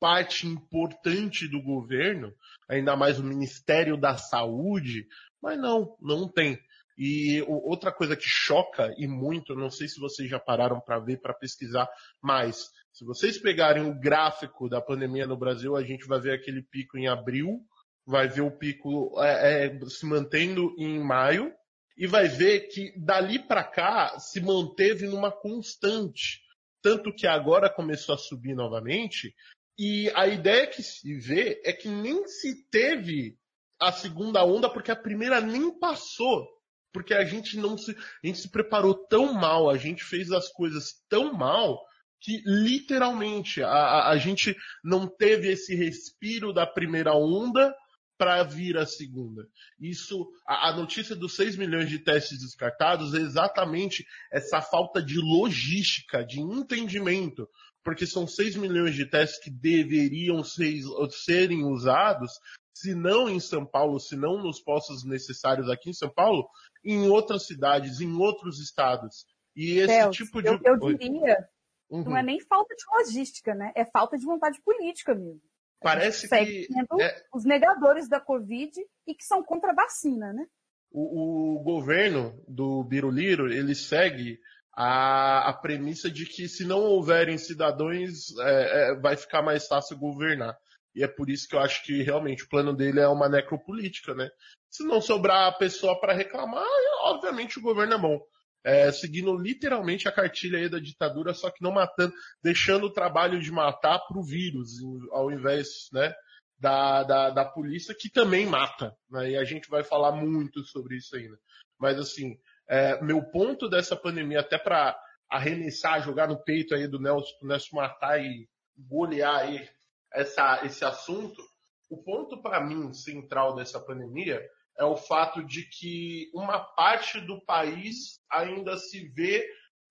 [0.00, 2.32] parte importante do governo,
[2.68, 5.06] ainda mais o Ministério da Saúde,
[5.40, 6.58] mas não, não tem.
[6.98, 11.20] E outra coisa que choca e muito, não sei se vocês já pararam para ver,
[11.20, 11.88] para pesquisar,
[12.20, 16.62] mas se vocês pegarem o gráfico da pandemia no Brasil, a gente vai ver aquele
[16.62, 17.60] pico em abril,
[18.06, 21.52] vai ver o pico é, é, se mantendo em maio,
[21.96, 26.42] e vai ver que dali para cá se manteve numa constante
[26.82, 29.32] tanto que agora começou a subir novamente,
[29.78, 33.38] e a ideia que se vê é que nem se teve
[33.80, 36.46] a segunda onda, porque a primeira nem passou.
[36.92, 40.48] Porque a gente não se, a gente se preparou tão mal, a gente fez as
[40.48, 41.80] coisas tão mal,
[42.20, 47.74] que literalmente a, a, a gente não teve esse respiro da primeira onda
[48.22, 49.48] para vir a segunda.
[49.80, 55.18] Isso, a, a, notícia dos 6 milhões de testes descartados é exatamente essa falta de
[55.18, 57.48] logística, de entendimento,
[57.82, 60.72] porque são 6 milhões de testes que deveriam ser,
[61.10, 62.30] serem usados,
[62.72, 66.48] se não em São Paulo, se não nos postos necessários aqui em São Paulo,
[66.84, 69.26] em outras cidades, em outros estados.
[69.56, 70.46] E esse Deus, tipo de.
[70.46, 71.48] Eu, eu diria,
[71.90, 72.04] uhum.
[72.04, 73.72] não é nem falta de logística, né?
[73.74, 75.42] É falta de vontade política mesmo.
[75.82, 76.68] Parece que.
[77.00, 77.24] É...
[77.32, 78.72] Os negadores da Covid
[79.06, 80.46] e que são contra a vacina, né?
[80.90, 84.38] O, o governo do Biruliro, ele segue
[84.74, 89.98] a, a premissa de que se não houverem cidadãos, é, é, vai ficar mais fácil
[89.98, 90.56] governar.
[90.94, 94.14] E é por isso que eu acho que realmente o plano dele é uma necropolítica,
[94.14, 94.28] né?
[94.70, 96.66] Se não sobrar a pessoa para reclamar,
[97.04, 98.20] obviamente o governo é bom
[98.64, 103.40] é, seguindo literalmente a cartilha aí da ditadura, só que não matando, deixando o trabalho
[103.40, 104.70] de matar para o vírus,
[105.10, 106.14] ao invés né,
[106.58, 108.96] da, da, da polícia, que também mata.
[109.10, 111.36] Né, e a gente vai falar muito sobre isso ainda.
[111.78, 112.38] Mas assim,
[112.68, 114.96] é, meu ponto dessa pandemia, até para
[115.28, 118.48] arremessar, jogar no peito aí do Nelson, do Nelson matar e
[118.78, 119.68] golear aí
[120.12, 121.42] essa, esse assunto,
[121.90, 124.40] o ponto para mim central dessa pandemia
[124.78, 129.46] é o fato de que uma parte do país ainda se vê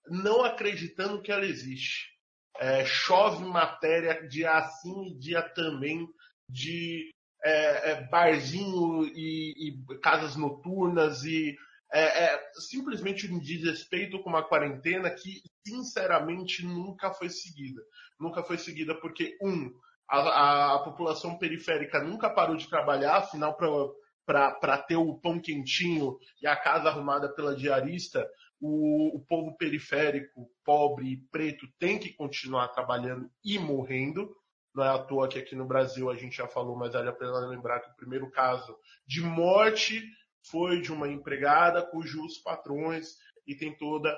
[0.08, 2.10] não acreditando que ela existe.
[2.60, 6.08] É, chove matéria dia sim e dia também
[6.50, 7.10] de
[7.44, 11.56] é, é, barzinho e, e, casas noturnas e
[11.94, 17.82] é, é simplesmente um desrespeito com uma quarentena que, sinceramente, nunca foi seguida.
[18.20, 19.72] Nunca foi seguida porque, um,
[20.08, 23.68] a, a população periférica nunca parou de trabalhar, afinal, para
[24.88, 28.28] ter o pão quentinho e a casa arrumada pela diarista,
[28.60, 34.36] o, o povo periférico, pobre e preto tem que continuar trabalhando e morrendo.
[34.74, 37.14] Não é à toa que aqui no Brasil a gente já falou, mas vale a
[37.14, 40.04] pena lembrar que o primeiro caso de morte
[40.50, 44.16] foi de uma empregada cujos patrões e tem toda.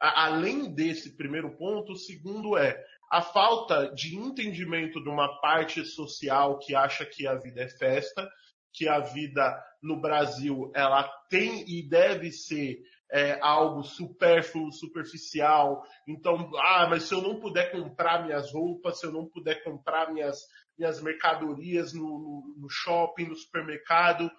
[0.00, 6.58] Além desse primeiro ponto, o segundo é a falta de entendimento de uma parte social
[6.58, 8.28] que acha que a vida é festa,
[8.72, 12.78] que a vida no Brasil ela tem e deve ser
[13.12, 15.84] é, algo supérfluo, superficial.
[16.08, 20.12] Então, ah, mas se eu não puder comprar minhas roupas, se eu não puder comprar
[20.12, 20.40] minhas,
[20.78, 24.30] minhas mercadorias no, no, no shopping, no supermercado,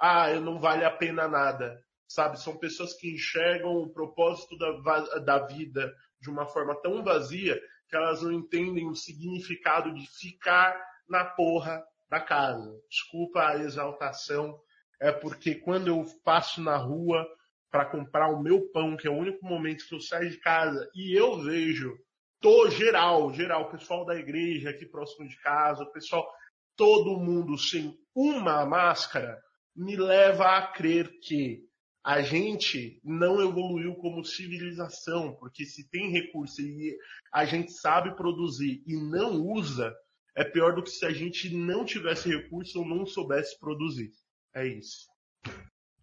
[0.00, 1.78] ah, eu não vale a pena nada.
[2.08, 7.60] Sabe, são pessoas que enxergam o propósito da, da vida de uma forma tão vazia
[7.88, 10.78] que elas não entendem o significado de ficar
[11.08, 11.82] na porra
[12.12, 12.78] da casa.
[12.90, 14.60] Desculpa a exaltação,
[15.00, 17.26] é porque quando eu passo na rua,
[17.70, 20.86] para comprar o meu pão, que é o único momento que eu saio de casa,
[20.94, 21.96] e eu vejo,
[22.38, 26.30] tô geral, geral, pessoal da igreja aqui próximo de casa, pessoal,
[26.76, 29.40] todo mundo sem uma máscara,
[29.74, 31.60] me leva a crer que
[32.04, 36.94] a gente não evoluiu como civilização, porque se tem recurso e
[37.32, 39.94] a gente sabe produzir e não usa,
[40.34, 44.12] é pior do que se a gente não tivesse recurso ou não soubesse produzir.
[44.54, 45.08] É isso.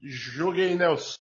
[0.01, 1.19] Joguei, Nelson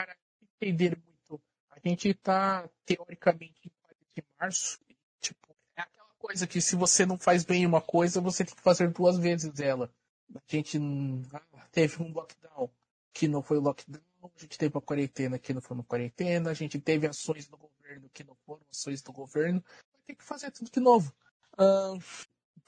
[0.00, 1.42] cara, entender muito.
[1.70, 4.78] A gente tá, teoricamente, em 4 de março.
[5.20, 8.62] Tipo, é aquela coisa que se você não faz bem uma coisa, você tem que
[8.62, 9.92] fazer duas vezes ela.
[10.34, 10.78] A gente
[11.32, 12.70] ah, teve um lockdown
[13.12, 16.54] que não foi lockdown, a gente teve uma quarentena que não foi uma quarentena, a
[16.54, 19.62] gente teve ações do governo que não foram ações do governo.
[20.06, 21.12] Ter que fazer tudo de novo.
[21.54, 22.00] Uh,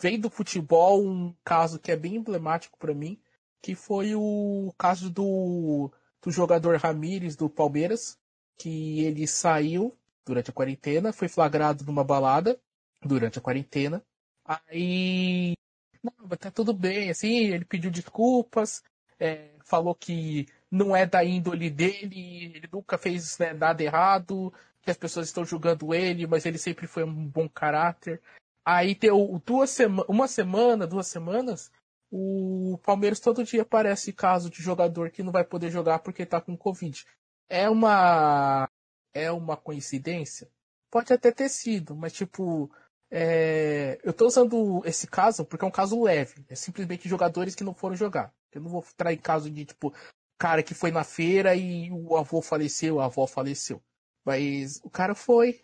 [0.00, 3.20] vem do futebol um caso que é bem emblemático para mim,
[3.60, 5.90] que foi o caso do
[6.22, 8.16] do jogador Ramires do Palmeiras,
[8.56, 12.60] que ele saiu durante a quarentena, foi flagrado numa balada
[13.02, 14.00] durante a quarentena.
[14.44, 15.54] Aí,
[16.02, 18.84] não, tá tudo bem, assim, ele pediu desculpas,
[19.18, 24.90] é, falou que não é da índole dele, ele nunca fez né, nada errado, que
[24.90, 28.20] as pessoas estão julgando ele, mas ele sempre foi um bom caráter.
[28.64, 31.70] Aí deu duas sema uma semana, duas semanas,
[32.10, 36.40] o Palmeiras todo dia aparece caso de jogador que não vai poder jogar porque tá
[36.40, 37.06] com Covid.
[37.48, 38.68] É uma.
[39.14, 40.50] É uma coincidência?
[40.90, 42.70] Pode até ter sido, mas tipo.
[43.10, 43.98] É...
[44.02, 46.44] eu tô usando esse caso porque é um caso leve.
[46.48, 48.32] É simplesmente jogadores que não foram jogar.
[48.52, 49.92] Eu não vou trair caso de, tipo,
[50.38, 53.82] cara que foi na feira e o avô faleceu, a avó faleceu.
[54.24, 55.60] Mas o cara foi,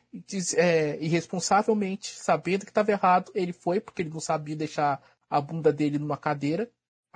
[0.57, 5.01] é, irresponsavelmente, sabendo que estava errado, ele foi, porque ele não sabia deixar
[5.31, 6.71] a bunda dele numa cadeira,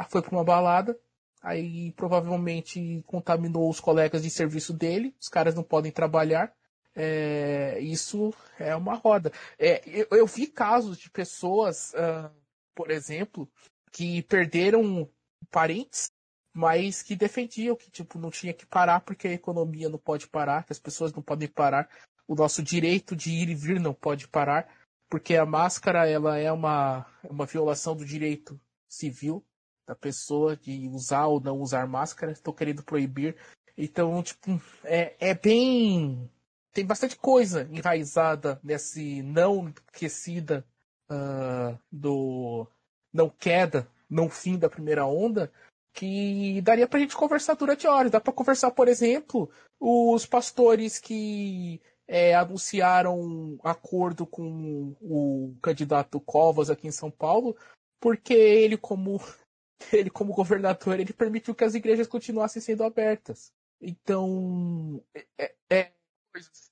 [0.09, 0.99] foi para uma balada,
[1.43, 6.53] aí provavelmente contaminou os colegas de serviço dele, os caras não podem trabalhar.
[6.95, 9.33] É, isso é uma roda.
[9.59, 12.31] É, eu, eu, vi casos de pessoas, uh,
[12.75, 13.49] por exemplo,
[13.91, 15.09] que perderam
[15.51, 16.11] parentes,
[16.53, 20.65] mas que defendiam que tipo não tinha que parar porque a economia não pode parar,
[20.65, 21.89] que as pessoas não podem parar,
[22.27, 24.69] o nosso direito de ir e vir não pode parar
[25.13, 29.45] porque a máscara ela é uma, é uma violação do direito civil
[29.87, 32.33] da pessoa de usar ou não usar máscara.
[32.33, 33.37] Estou querendo proibir.
[33.77, 36.31] Então, tipo, é, é bem.
[36.73, 40.65] Tem bastante coisa enraizada nesse não aquecida
[41.11, 42.67] uh, do.
[43.13, 45.53] não queda, não fim da primeira onda,
[45.93, 48.11] que daria pra gente conversar durante horas.
[48.11, 56.21] Dá pra conversar, por exemplo, os pastores que é, anunciaram um acordo com o candidato
[56.21, 57.57] Covas aqui em São Paulo,
[58.01, 59.21] porque ele como
[59.93, 63.53] ele como governador ele permitiu que as igrejas continuassem sendo abertas.
[63.81, 65.03] Então
[65.39, 65.93] é, é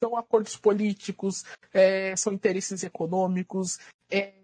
[0.02, 3.78] são acordos políticos, é, são interesses econômicos,
[4.10, 4.39] é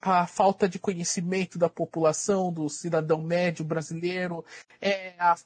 [0.00, 4.44] a falta de conhecimento da população, do cidadão médio brasileiro,
[4.80, 5.36] é a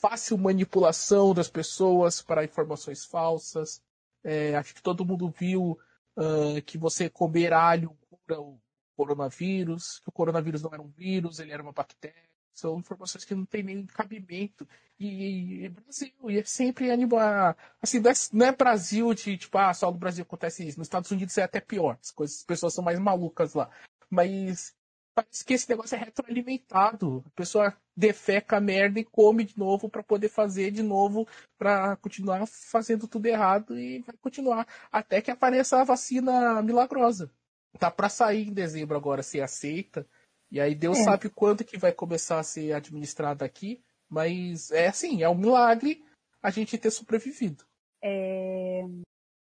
[0.00, 3.80] fácil manipulação das pessoas para informações falsas.
[4.24, 5.78] É, acho que todo mundo viu
[6.16, 8.60] uh, que você comer alho cura o
[8.96, 12.35] coronavírus, que o coronavírus não era um vírus, ele era uma bactéria.
[12.56, 14.66] São informações que não tem nem cabimento.
[14.98, 17.56] E, e Brasil, e é sempre animar.
[17.82, 20.78] Assim, não é, não é, Brasil de tipo, ah, só no Brasil acontece isso.
[20.78, 21.98] Nos Estados Unidos é até pior.
[22.00, 23.70] As, coisas, as pessoas são mais malucas lá.
[24.08, 24.74] Mas
[25.14, 27.22] parece que esse negócio é retroalimentado.
[27.26, 31.26] A pessoa defeca a merda e come de novo para poder fazer de novo,
[31.58, 37.30] para continuar fazendo tudo errado e vai continuar até que apareça a vacina milagrosa.
[37.78, 40.06] Tá para sair em dezembro agora, se aceita.
[40.50, 41.04] E aí Deus é.
[41.04, 46.04] sabe quando que vai começar a ser administrada aqui, mas é assim, é um milagre
[46.42, 47.64] a gente ter sobrevivido.
[48.02, 48.82] É...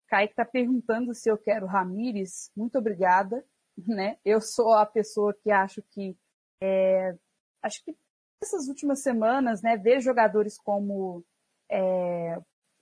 [0.07, 2.51] Kaique está perguntando se eu quero Ramires.
[2.55, 3.45] Muito obrigada.
[3.77, 4.17] Né?
[4.23, 6.17] Eu sou a pessoa que acho que
[6.61, 7.15] é...
[7.61, 7.95] acho que
[8.41, 11.23] essas últimas semanas, né, ver jogadores como
[11.69, 12.37] é,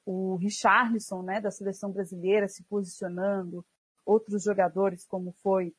[0.05, 3.65] o Richarlison, né, da seleção brasileira se posicionando,
[4.05, 5.73] outros jogadores como foi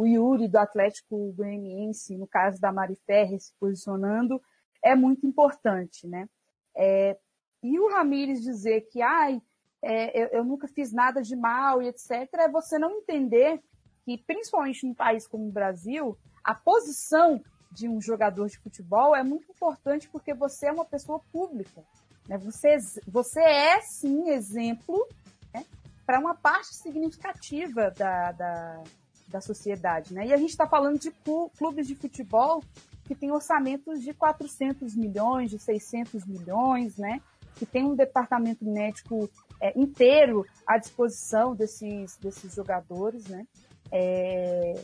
[0.00, 4.40] o Yuri do Atlético Goianiense, no caso da Mari Ferre se posicionando,
[4.82, 6.26] é muito importante, né?
[6.74, 7.18] É,
[7.62, 9.42] e o Ramires dizer que, ai,
[9.82, 13.62] é, eu, eu, nunca fiz nada de mal e etc., é você não entender
[14.02, 17.38] que, principalmente num país como o Brasil, a posição
[17.70, 21.84] de um jogador de futebol é muito importante porque você é uma pessoa pública.
[22.26, 22.38] Né?
[22.38, 25.06] Você, você é, sim, exemplo
[25.52, 25.66] né,
[26.06, 28.82] para uma parte significativa da, da,
[29.30, 30.12] da sociedade.
[30.12, 30.26] Né?
[30.26, 31.10] E a gente está falando de
[31.56, 32.62] clubes de futebol
[33.04, 37.20] que têm orçamentos de 400 milhões, de 600 milhões, né?
[37.56, 39.28] que tem um departamento médico
[39.60, 43.46] é, inteiro à disposição desses, desses jogadores, né?
[43.92, 44.82] É,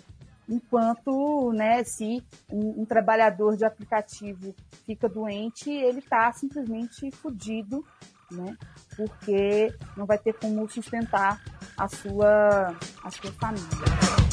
[0.48, 7.84] enquanto, né, se um, um, trabalhador de aplicativo fica doente, ele está simplesmente fudido,
[8.30, 8.56] né?
[8.94, 11.42] Porque não vai ter como sustentar
[11.78, 14.25] a sua, a sua família.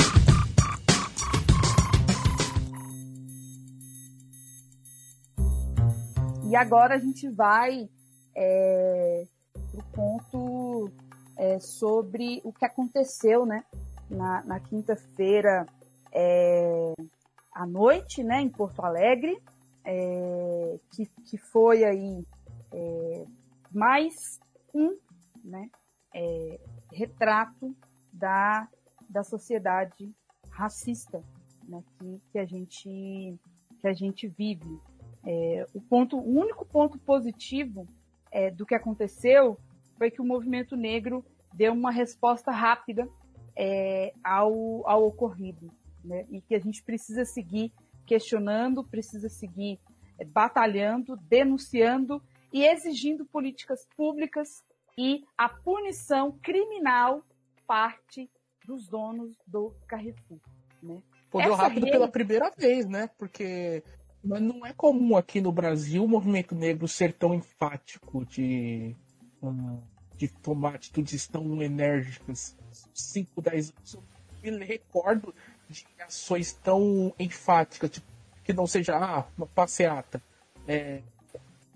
[6.54, 7.90] E agora a gente vai
[8.36, 9.26] é,
[9.72, 10.92] para o ponto
[11.36, 13.66] é, sobre o que aconteceu né,
[14.08, 15.66] na, na quinta-feira
[16.12, 16.94] é,
[17.52, 19.36] à noite né, em Porto Alegre,
[19.84, 22.24] é, que, que foi aí
[22.72, 23.26] é,
[23.72, 24.40] mais
[24.76, 24.96] um
[25.44, 25.72] né,
[26.14, 26.60] é,
[26.92, 27.76] retrato
[28.12, 28.68] da,
[29.10, 30.14] da sociedade
[30.52, 31.20] racista
[31.68, 33.40] né, que, que, a gente,
[33.82, 34.80] que a gente vive.
[35.26, 37.88] É, o, ponto, o único ponto positivo
[38.32, 39.58] é, do que aconteceu
[39.98, 43.08] foi que o movimento negro deu uma resposta rápida
[43.56, 45.72] é, ao, ao ocorrido.
[46.04, 46.26] Né?
[46.30, 47.72] E que a gente precisa seguir
[48.06, 49.80] questionando, precisa seguir
[50.20, 52.22] é, batalhando, denunciando
[52.52, 54.64] e exigindo políticas públicas
[54.98, 57.24] e a punição criminal
[57.66, 58.30] parte
[58.66, 60.40] dos donos do Carrefour.
[60.82, 61.02] Né?
[61.30, 61.92] Foi rápido rede...
[61.92, 63.10] pela primeira vez, né?
[63.18, 63.84] Porque
[64.24, 68.96] mas não é comum aqui no Brasil o movimento negro ser tão enfático de,
[70.16, 72.58] de tomar atitudes tão enérgicas.
[72.94, 73.98] 5, 10 anos
[74.44, 75.34] eu me recordo
[75.70, 78.08] de ações tão enfáticas, tipo,
[78.44, 80.22] que não seja ah, uma passeata.
[80.68, 81.02] É,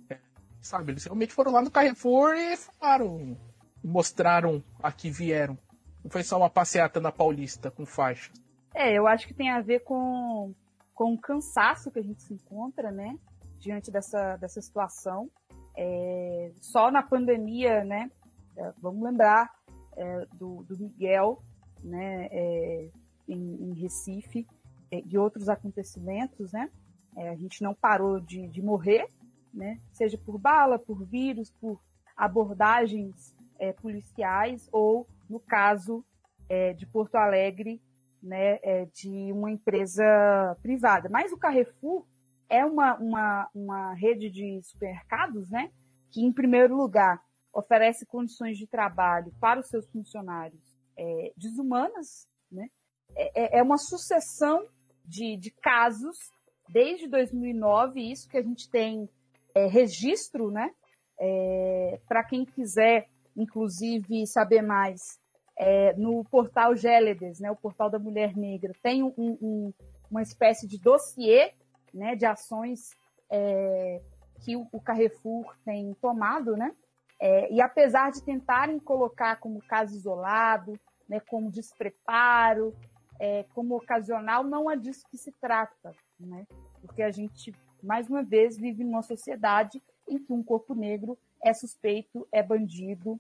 [0.10, 0.18] é,
[0.62, 3.38] sabe, eles realmente foram lá no Carrefour e falaram,
[3.84, 5.58] mostraram a que vieram.
[6.04, 8.32] Não foi só uma passeata na Paulista com faixa.
[8.74, 10.54] É, eu acho que tem a ver com
[10.98, 13.16] com o cansaço que a gente se encontra, né,
[13.60, 15.30] diante dessa, dessa situação.
[15.78, 18.10] É, só na pandemia, né,
[18.58, 19.56] é, vamos lembrar
[19.96, 21.40] é, do, do, Miguel,
[21.84, 22.90] né, é,
[23.28, 24.48] em, em, Recife,
[24.90, 26.68] é, de outros acontecimentos, né,
[27.16, 29.08] é, a gente não parou de, de morrer,
[29.54, 31.80] né, seja por bala, por vírus, por
[32.16, 33.36] abordagens
[33.82, 36.06] policiais ou, no caso
[36.76, 37.82] de Porto Alegre,
[38.28, 40.04] né, é, de uma empresa
[40.62, 41.10] privada.
[41.10, 42.06] Mas o Carrefour
[42.50, 45.72] é uma, uma, uma rede de supermercados, né,
[46.12, 47.22] que em primeiro lugar
[47.54, 50.62] oferece condições de trabalho para os seus funcionários
[50.98, 52.68] é, desumanas, né,
[53.16, 54.68] é, é, é uma sucessão
[55.06, 56.18] de, de casos
[56.70, 59.10] desde 2009, isso que a gente tem
[59.56, 60.70] é, registro, né,
[61.20, 65.20] é, para quem quiser, inclusive, saber mais,
[65.58, 69.74] é, no portal Gélides, né, o portal da Mulher Negra, tem um, um,
[70.10, 71.54] uma espécie de dossiê
[71.94, 72.92] né, de ações
[73.30, 74.02] é,
[74.44, 76.74] que o, o, Carrefour tem tomado, né?
[77.20, 80.80] É, e apesar de tentarem colocar como caso isolado,
[81.10, 82.76] né, como despreparo,
[83.20, 86.46] é, como ocasional, não é disso que se trata, né?
[86.82, 87.52] Porque a gente,
[87.82, 93.20] mais uma vez, vive numa sociedade em que um corpo negro é suspeito, é bandido,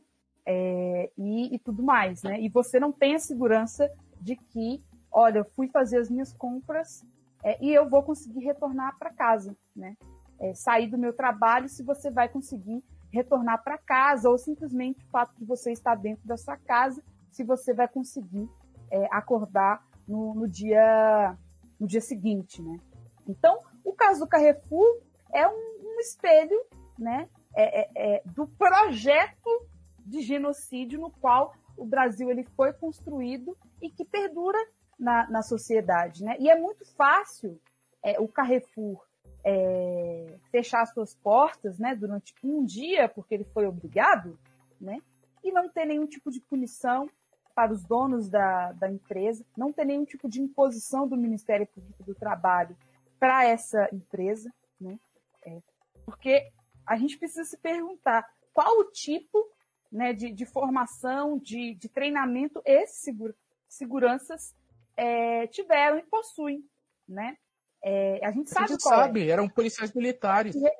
[0.49, 2.39] é, e, e, tudo mais, né?
[2.39, 3.91] E você não tem a segurança
[4.21, 4.81] de que,
[5.11, 7.05] olha, eu fui fazer as minhas compras
[7.43, 9.97] é, e eu vou conseguir retornar para casa, né?
[10.39, 12.81] É, sair do meu trabalho se você vai conseguir
[13.11, 17.43] retornar para casa ou simplesmente o fato de você estar dentro da sua casa, se
[17.43, 18.49] você vai conseguir
[18.89, 21.37] é, acordar no, no dia
[21.77, 22.79] no dia seguinte, né?
[23.27, 25.01] Então, o caso do Carrefour
[25.33, 25.51] é um,
[25.83, 26.59] um espelho,
[26.97, 29.67] né, é, é, é, do projeto
[30.07, 34.57] de genocídio no qual o Brasil ele foi construído e que perdura
[34.97, 36.35] na, na sociedade, né?
[36.39, 37.59] E é muito fácil
[38.03, 39.05] é, o Carrefour
[39.43, 44.39] é, fechar suas portas, né, durante um dia porque ele foi obrigado,
[44.79, 44.99] né?
[45.43, 47.09] E não ter nenhum tipo de punição
[47.53, 52.03] para os donos da, da empresa, não ter nenhum tipo de imposição do Ministério Público
[52.03, 52.75] do Trabalho
[53.19, 54.99] para essa empresa, né?
[55.45, 55.61] É,
[56.05, 56.49] porque
[56.85, 59.45] a gente precisa se perguntar qual o tipo
[59.91, 63.35] né, de, de formação, de, de treinamento esses segura,
[63.67, 64.55] seguranças
[64.95, 66.63] é, tiveram e possuem,
[67.07, 67.37] né?
[67.83, 69.03] É, a gente sabe a gente qual é.
[69.03, 69.31] sabe, é.
[69.31, 70.55] eram policiais militares.
[70.55, 70.71] Que,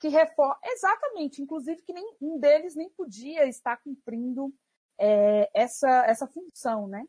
[0.00, 4.52] que reforma, exatamente, inclusive que nem um deles nem podia estar cumprindo
[4.98, 7.04] é, essa, essa função, né?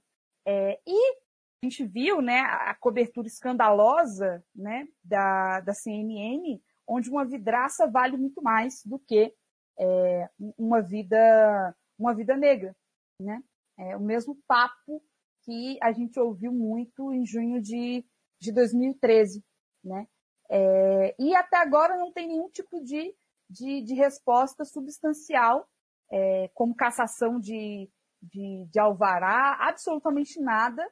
[0.46, 1.14] É, e
[1.62, 8.16] a gente viu, né, a cobertura escandalosa, né, da, da CNN, onde uma vidraça vale
[8.16, 9.34] muito mais do que
[9.80, 12.76] é, uma vida, uma vida negra,
[13.20, 13.44] né?
[13.78, 15.04] É o mesmo papo
[15.44, 18.06] que a gente ouviu muito em junho de,
[18.40, 19.44] de 2013,
[19.84, 20.08] né?
[20.50, 23.14] É, e até agora não tem nenhum tipo de,
[23.50, 25.68] de, de resposta substancial,
[26.10, 27.90] é, como cassação de,
[28.22, 30.86] de, de alvará, absolutamente nada,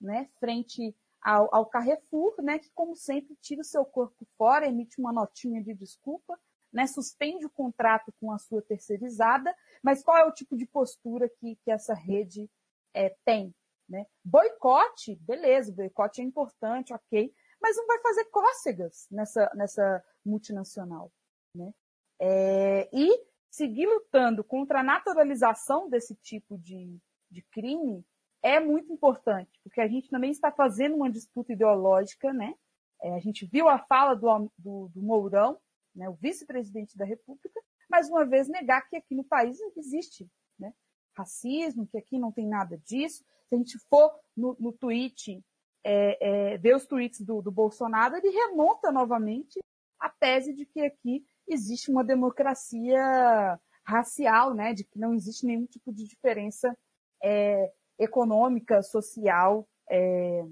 [0.00, 4.98] né, frente ao, ao Carrefour, né, que como sempre tira o seu corpo fora, emite
[4.98, 6.38] uma notinha de desculpa,
[6.72, 11.28] né, suspende o contrato com a sua terceirizada, mas qual é o tipo de postura
[11.28, 12.48] que, que essa rede
[12.94, 13.54] é, tem?
[13.88, 14.06] Né?
[14.24, 21.12] Boicote, beleza, boicote é importante, ok, mas não vai fazer cócegas nessa, nessa multinacional.
[21.54, 21.72] Né?
[22.20, 26.98] É, e seguir lutando contra a naturalização desse tipo de,
[27.30, 28.04] de crime
[28.42, 32.54] é muito importante, porque a gente também está fazendo uma disputa ideológica, né?
[33.00, 35.58] É, a gente viu a fala do, do, do Mourão,
[35.94, 40.28] né, o vice-presidente da República, mais uma vez negar que aqui no país existe
[40.58, 40.72] né,
[41.16, 43.24] racismo, que aqui não tem nada disso.
[43.48, 45.44] Se a gente for no, no tweet,
[45.84, 49.60] é, é, ver os tweets do, do Bolsonaro, ele remonta novamente
[49.98, 55.66] a tese de que aqui existe uma democracia racial, né, de que não existe nenhum
[55.66, 56.76] tipo de diferença
[57.22, 60.44] é, econômica, social é,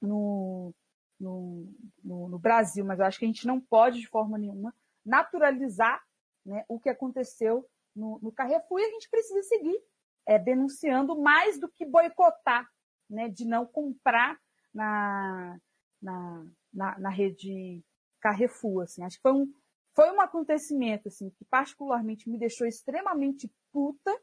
[0.00, 0.72] no,
[1.18, 1.68] no,
[2.02, 4.74] no, no, Brasil, mas eu acho que a gente não pode, de forma nenhuma,
[5.06, 6.02] naturalizar
[6.44, 9.80] né, o que aconteceu no, no Carrefour e a gente precisa seguir
[10.26, 12.68] é, denunciando mais do que boicotar,
[13.08, 14.36] né, de não comprar
[14.74, 15.58] na,
[16.02, 17.82] na, na, na rede
[18.20, 18.82] Carrefour.
[18.82, 19.02] Assim.
[19.02, 19.52] Acho que foi um,
[19.94, 24.14] foi um acontecimento assim, que particularmente me deixou extremamente puta,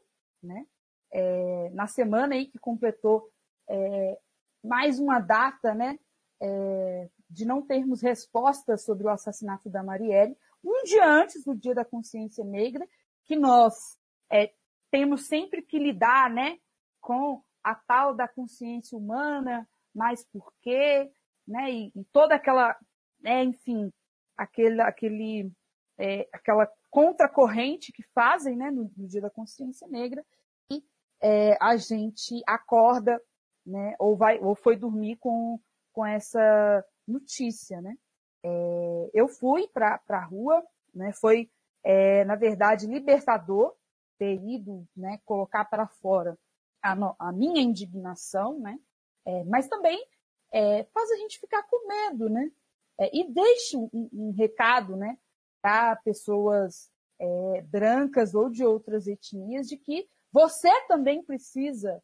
[0.42, 0.66] né?
[1.10, 3.30] É, na semana aí que completou
[3.68, 4.18] é,
[4.62, 5.98] mais uma data, né?
[6.40, 11.74] É, de não termos respostas sobre o assassinato da Marielle, um dia antes do Dia
[11.74, 12.88] da Consciência Negra,
[13.24, 13.98] que nós
[14.30, 14.52] é,
[14.90, 16.58] temos sempre que lidar, né,
[17.00, 21.10] com a tal da consciência humana, mas por quê,
[21.46, 22.76] né, e, e toda aquela,
[23.20, 23.92] né, enfim,
[24.36, 25.52] aquele, aquele,
[25.98, 30.24] é, aquela contracorrente que fazem, né, no, no, Dia da Consciência Negra,
[30.70, 30.82] e
[31.20, 33.20] é, a gente acorda,
[33.66, 35.58] né, ou vai, ou foi dormir com,
[35.92, 37.96] com essa notícia, né.
[38.44, 40.62] É, eu fui para a rua,
[40.94, 41.50] né, foi,
[41.82, 43.74] é, na verdade, libertador
[44.18, 46.38] ter ido, né, colocar para fora
[46.82, 48.78] a, a, minha indignação, né,
[49.24, 49.98] é, mas também
[50.52, 52.52] é, faz a gente ficar com medo, né,
[53.00, 55.16] é, e deixe um, um, recado, né,
[55.62, 62.02] para pessoas é, brancas ou de outras etnias de que você também precisa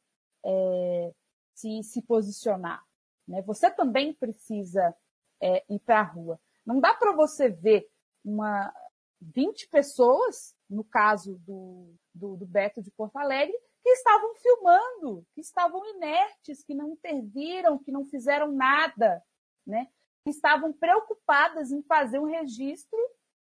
[1.55, 2.83] se, se posicionar,
[3.29, 4.97] né, você também precisa
[5.41, 6.41] é, ir para a rua.
[6.65, 7.89] Não dá para você ver
[8.25, 8.73] uma
[9.21, 15.41] 20 pessoas, no caso do, do, do Beto de Porto Alegre, que estavam filmando, que
[15.41, 19.23] estavam inertes, que não interviram, que não fizeram nada,
[19.67, 19.89] né?
[20.23, 22.99] Que estavam preocupadas em fazer um registro,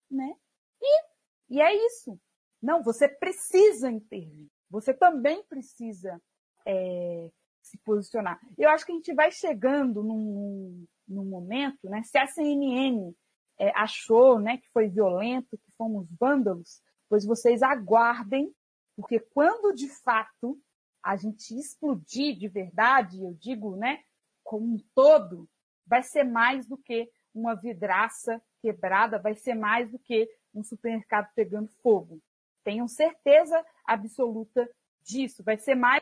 [0.10, 0.36] né?
[0.82, 1.04] E,
[1.50, 2.20] e é isso.
[2.62, 4.50] Não, você precisa intervir.
[4.70, 6.22] Você também precisa
[6.66, 7.30] é,
[7.62, 8.40] se posicionar.
[8.58, 12.04] Eu acho que a gente vai chegando num, num momento, né?
[12.04, 13.14] Se a CNN
[13.58, 18.54] é, achou, né, que foi violento, que fomos vândalos, pois vocês aguardem,
[18.96, 20.60] porque quando de fato
[21.04, 24.02] a gente explodir de verdade, eu digo, né,
[24.44, 25.48] como um todo,
[25.86, 31.30] vai ser mais do que uma vidraça quebrada, vai ser mais do que um supermercado
[31.36, 32.20] pegando fogo.
[32.64, 34.68] Tenham certeza absoluta
[35.04, 35.44] disso.
[35.44, 36.02] Vai ser mais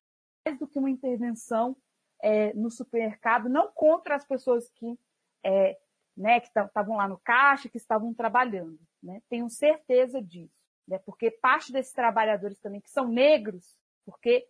[0.58, 1.76] do que uma intervenção
[2.24, 4.98] é, no supermercado, não contra as pessoas que
[5.44, 5.78] é,
[6.16, 8.80] né, que estavam lá no caixa, que estavam trabalhando.
[9.02, 9.22] Né?
[9.30, 10.56] Tenho certeza disso.
[10.88, 11.00] Né?
[11.00, 14.48] Porque parte desses trabalhadores também, que são negros, porque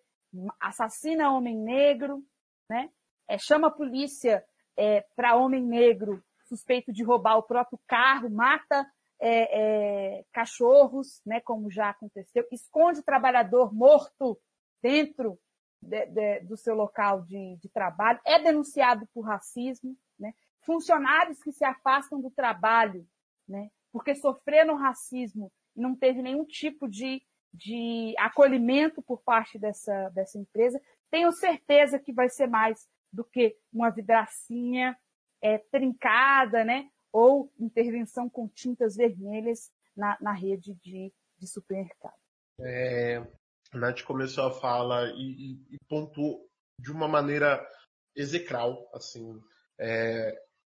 [0.60, 2.24] assassina homem negro,
[2.70, 2.90] né?
[3.28, 4.44] É, chama a polícia
[4.76, 8.86] é, para homem negro suspeito de roubar o próprio carro, mata
[9.20, 14.38] é, é, cachorros, né, como já aconteceu, esconde o trabalhador morto
[14.82, 15.40] dentro
[15.84, 20.34] de, de, do seu local de, de, trabalho, é denunciado por racismo, né?
[20.62, 23.08] funcionários que se afastam do trabalho,
[23.48, 27.22] né, porque sofreram racismo e não teve nenhum tipo de,
[27.54, 30.82] de acolhimento por parte dessa, dessa empresa,
[31.12, 34.98] tenho certeza que vai ser mais do que uma vidracinha
[35.40, 36.90] é, trincada, né?
[37.12, 42.18] Ou intervenção com tintas vermelhas na, na rede de, de supermercado.
[42.60, 43.24] É,
[43.80, 46.48] Nath começou a fala e, e, e pontuou
[46.80, 47.66] de uma maneira
[48.16, 49.40] execral, assim.
[49.80, 50.36] É,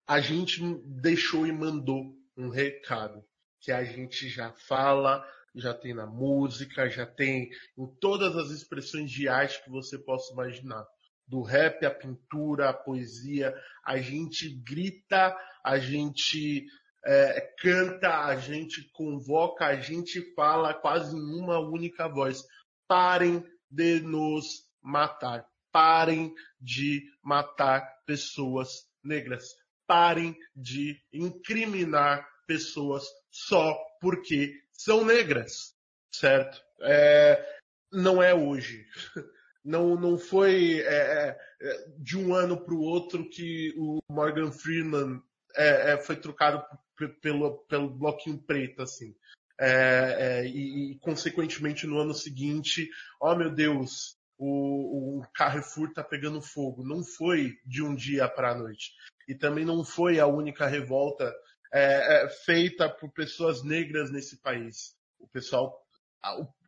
[0.06, 3.24] a gente deixou e mandou um recado
[3.60, 9.10] que a gente já fala, já tem na música, já tem em todas as expressões
[9.10, 10.86] de arte que você possa imaginar.
[11.26, 15.34] Do rap, a pintura, a poesia, a gente grita,
[15.64, 16.66] a gente
[17.06, 22.44] é, canta, a gente convoca, a gente fala quase em uma única voz.
[22.86, 25.46] Parem de nos matar.
[25.72, 29.44] Parem de matar pessoas negras.
[29.86, 35.74] Parem de incriminar pessoas só porque são negras,
[36.12, 36.62] certo?
[36.80, 37.58] É,
[37.92, 38.86] não é hoje.
[39.66, 45.22] Não, não foi é, é de um ano para o outro que o Morgan Freeman
[45.56, 46.62] é, é foi trocado
[47.22, 49.16] pelo, pelo bloquinho preto, assim.
[49.60, 52.88] É, é, e, consequentemente, no ano seguinte,
[53.20, 56.84] oh meu Deus, o, o Carrefour está pegando fogo.
[56.84, 58.92] Não foi de um dia para a noite.
[59.28, 61.32] E também não foi a única revolta
[61.72, 64.94] é, é, feita por pessoas negras nesse país.
[65.18, 65.80] O pessoal,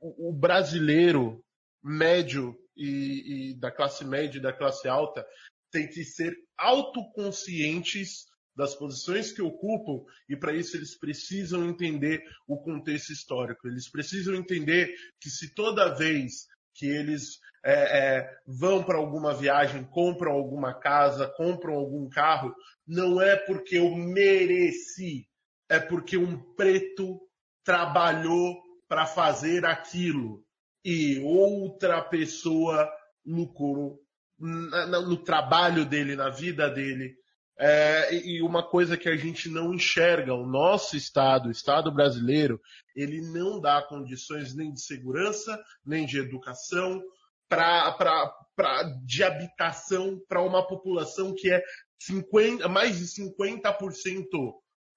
[0.00, 1.44] o, o brasileiro
[1.82, 5.26] médio e, e, da classe média e da classe alta
[5.70, 8.26] tem que ser autoconscientes
[8.56, 13.68] das posições que ocupam e para isso eles precisam entender o contexto histórico.
[13.68, 17.72] Eles precisam entender que se toda vez que eles é,
[18.18, 22.54] é, vão para alguma viagem, compram alguma casa, compram algum carro,
[22.86, 25.28] não é porque eu mereci,
[25.68, 27.20] é porque um preto
[27.64, 28.56] trabalhou
[28.88, 30.44] para fazer aquilo
[30.84, 32.88] e outra pessoa
[33.24, 34.00] lucrou
[34.38, 37.16] no trabalho dele, na vida dele.
[37.58, 42.60] É, e uma coisa que a gente não enxerga, o nosso Estado, o Estado brasileiro,
[42.94, 47.02] ele não dá condições nem de segurança, nem de educação,
[47.48, 51.62] pra, pra, pra, de habitação para uma população que é
[51.98, 54.26] 50, mais de 50%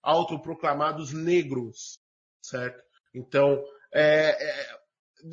[0.01, 1.99] autoproclamados negros,
[2.41, 2.84] certo?
[3.14, 4.78] Então, é, é,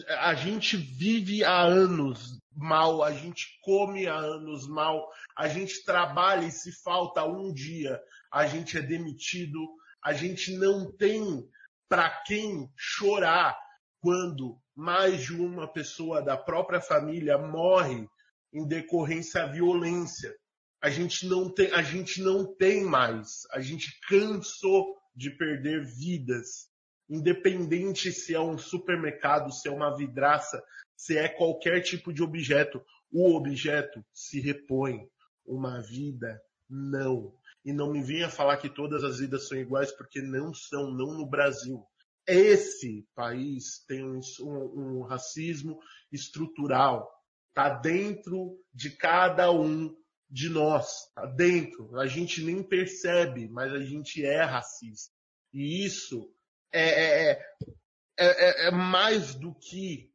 [0.09, 6.47] a gente vive há anos mal, a gente come há anos mal, a gente trabalha
[6.47, 8.01] e se falta um dia,
[8.33, 9.59] a gente é demitido,
[10.03, 11.49] a gente não tem
[11.89, 13.57] para quem chorar
[14.01, 18.07] quando mais de uma pessoa da própria família morre
[18.53, 20.35] em decorrência à violência.
[20.83, 26.69] A gente não tem, a gente não tem mais, a gente cansou de perder vidas
[27.09, 30.63] independente se é um supermercado, se é uma vidraça,
[30.97, 32.83] se é qualquer tipo de objeto,
[33.13, 35.09] o objeto se repõe.
[35.45, 37.33] Uma vida, não.
[37.65, 41.15] E não me venha falar que todas as vidas são iguais, porque não são, não
[41.15, 41.85] no Brasil.
[42.27, 45.79] Esse país tem um, um, um racismo
[46.11, 47.09] estrutural.
[47.49, 49.97] Está dentro de cada um
[50.29, 51.07] de nós.
[51.09, 51.97] Está dentro.
[51.99, 55.15] A gente nem percebe, mas a gente é racista.
[55.53, 56.29] E isso
[56.73, 57.47] é, é,
[58.19, 60.11] é, é mais do que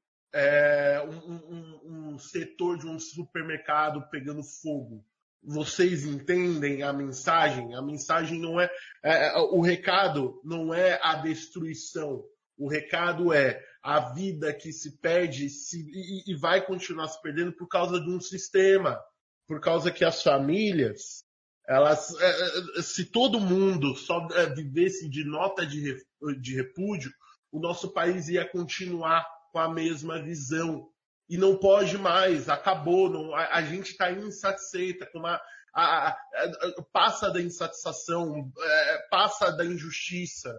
[1.08, 5.06] um, um, um setor de um supermercado pegando fogo
[5.44, 7.74] vocês entendem a mensagem?
[7.74, 8.70] A mensagem não é,
[9.04, 12.24] é, o recado não é a destruição.
[12.58, 17.52] O recado é a vida que se perde se, e, e, vai continuar se perdendo
[17.54, 19.02] por causa de um sistema,
[19.48, 21.24] por causa que as famílias
[21.72, 25.96] elas, é, é, se todo mundo só é, vivesse de nota de,
[26.54, 27.10] repúdio,
[27.50, 30.90] o nosso país ia continuar com a mesma visão.
[31.30, 35.42] E não pode mais, acabou, não, a, a gente está insatisfeita com uma,
[35.74, 36.18] a, a,
[36.92, 40.54] passa da insatisfação, é, passa da injustiça,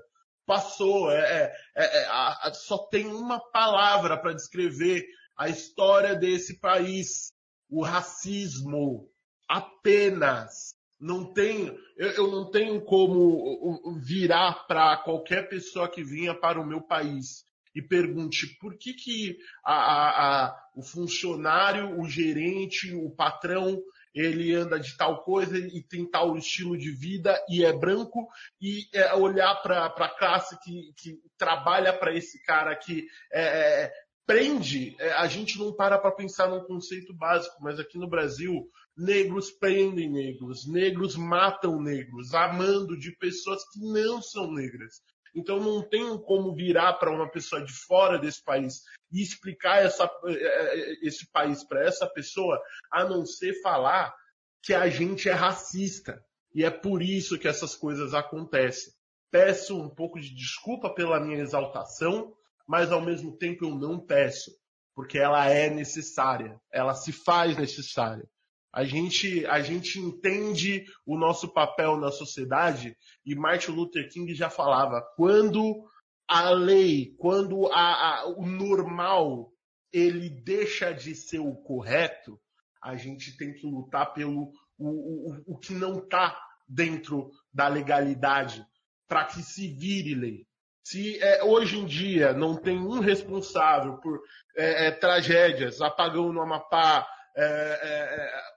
[0.46, 5.04] passou, é, é só tem uma palavra para descrever
[5.36, 7.34] a história desse país,
[7.68, 9.10] o racismo,
[9.46, 16.64] apenas Não tenho, eu, não tenho como virar para qualquer pessoa que venha para o
[16.66, 17.44] meu país
[17.74, 23.82] e pergunte por que, que a, a, a, o funcionário, o gerente, o patrão,
[24.14, 28.28] ele anda de tal coisa e tem tal estilo de vida e é branco?
[28.60, 33.42] E é olhar para a classe que, que trabalha para esse cara que é,
[33.86, 33.92] é,
[34.24, 38.68] prende, é, a gente não para para pensar num conceito básico, mas aqui no Brasil
[38.96, 45.00] negros prendem negros, negros matam negros, amando de pessoas que não são negras.
[45.34, 50.04] Então não tem como virar para uma pessoa de fora desse país e explicar essa,
[50.26, 54.14] eh, eh, esse país para essa pessoa, a não ser falar
[54.62, 56.22] que a gente é racista.
[56.54, 58.92] E é por isso que essas coisas acontecem.
[59.30, 62.34] Peço um pouco de desculpa pela minha exaltação,
[62.68, 64.50] mas ao mesmo tempo eu não peço,
[64.94, 68.28] porque ela é necessária, ela se faz necessária.
[68.72, 74.48] A gente, a gente entende o nosso papel na sociedade e Martin Luther King já
[74.48, 75.84] falava, quando
[76.26, 79.52] a lei, quando a, a, o normal
[79.92, 82.40] ele deixa de ser o correto,
[82.82, 88.64] a gente tem que lutar pelo o, o, o que não está dentro da legalidade
[89.06, 90.46] para que se vire lei.
[90.82, 94.20] Se é, hoje em dia não tem um responsável por
[94.56, 97.06] é, é, tragédias, apagão no Amapá,
[97.36, 98.51] é, é, é,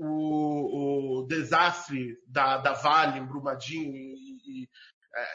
[0.00, 4.68] o, o desastre da, da Vale em Brumadinho e, e
[5.14, 5.26] é,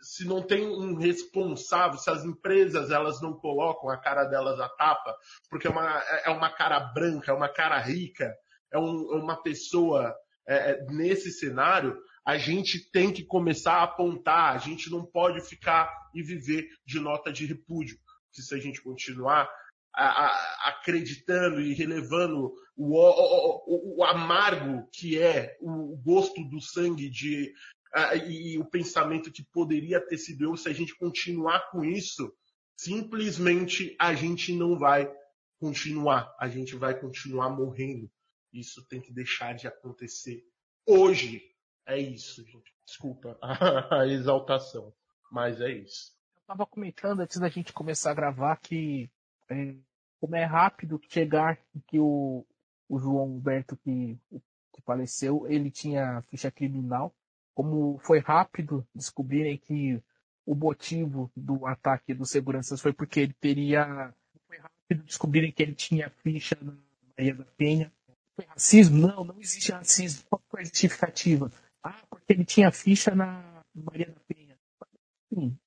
[0.00, 4.68] se não tem um responsável, se as empresas elas não colocam a cara delas à
[4.68, 5.16] tapa,
[5.48, 8.32] porque é uma, é uma cara branca, é uma cara rica,
[8.72, 10.14] é, um, é uma pessoa
[10.46, 15.40] é, é, nesse cenário, a gente tem que começar a apontar, a gente não pode
[15.40, 17.96] ficar e viver de nota de repúdio.
[18.32, 19.48] Que se a gente continuar,
[19.94, 27.10] a, a, acreditando e relevando o, o, o, amargo que é o gosto do sangue
[27.10, 27.52] de,
[28.26, 32.32] e o pensamento que poderia ter sido eu, se a gente continuar com isso,
[32.76, 35.12] simplesmente a gente não vai
[35.58, 38.10] continuar, a gente vai continuar morrendo.
[38.52, 40.44] Isso tem que deixar de acontecer
[40.86, 41.42] hoje.
[41.86, 42.72] É isso, gente.
[42.84, 44.92] Desculpa a exaltação,
[45.30, 46.12] mas é isso.
[46.34, 49.10] Eu estava comentando antes da gente começar a gravar que
[49.52, 49.74] é,
[50.20, 52.46] como é rápido chegar que o,
[52.88, 54.18] o João Humberto que,
[54.72, 57.14] que faleceu, ele tinha ficha criminal.
[57.54, 60.02] Como foi rápido descobrirem que
[60.46, 64.14] o motivo do ataque dos seguranças foi porque ele teria.
[64.46, 66.76] Foi rápido descobrirem que ele tinha ficha na
[67.16, 67.92] Maria da Penha.
[68.34, 69.06] Foi racismo?
[69.06, 70.24] Não, não existe racismo.
[70.28, 71.50] Qual foi a justificativa?
[71.82, 74.58] Ah, porque ele tinha ficha na Maria da Penha.
[75.32, 75.58] Sim.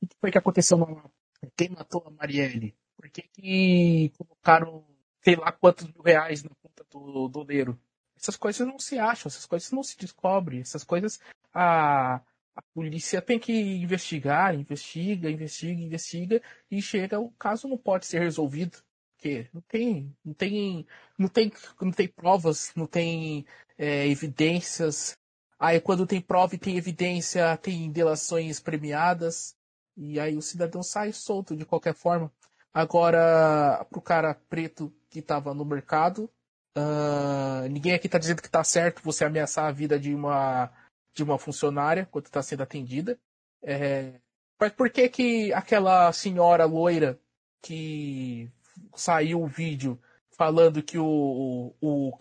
[0.00, 1.10] O que foi que aconteceu na
[1.56, 2.74] Quem matou a Marielle?
[3.08, 4.84] Por que, que colocaram
[5.22, 7.78] sei lá quantos mil reais na conta do doleiro?
[8.16, 11.20] Essas coisas não se acham, essas coisas não se descobrem, essas coisas
[11.52, 12.20] a,
[12.56, 18.20] a polícia tem que investigar, investiga, investiga, investiga e chega, o caso não pode ser
[18.20, 18.78] resolvido.
[19.16, 20.86] Porque não tem, não tem,
[21.18, 23.44] não tem, não tem provas, não tem
[23.76, 25.16] é, evidências.
[25.58, 29.56] Aí quando tem prova e tem evidência, tem delações premiadas.
[29.96, 32.32] E aí o cidadão sai solto de qualquer forma.
[32.72, 36.30] Agora, pro cara preto que estava no mercado,
[36.76, 40.70] uh, ninguém aqui está dizendo que está certo você ameaçar a vida de uma,
[41.14, 43.18] de uma funcionária quando está sendo atendida.
[43.62, 44.20] É,
[44.60, 47.18] mas por que que aquela senhora loira
[47.62, 48.50] que
[48.94, 49.98] saiu o vídeo
[50.38, 52.12] falando que o, o, o,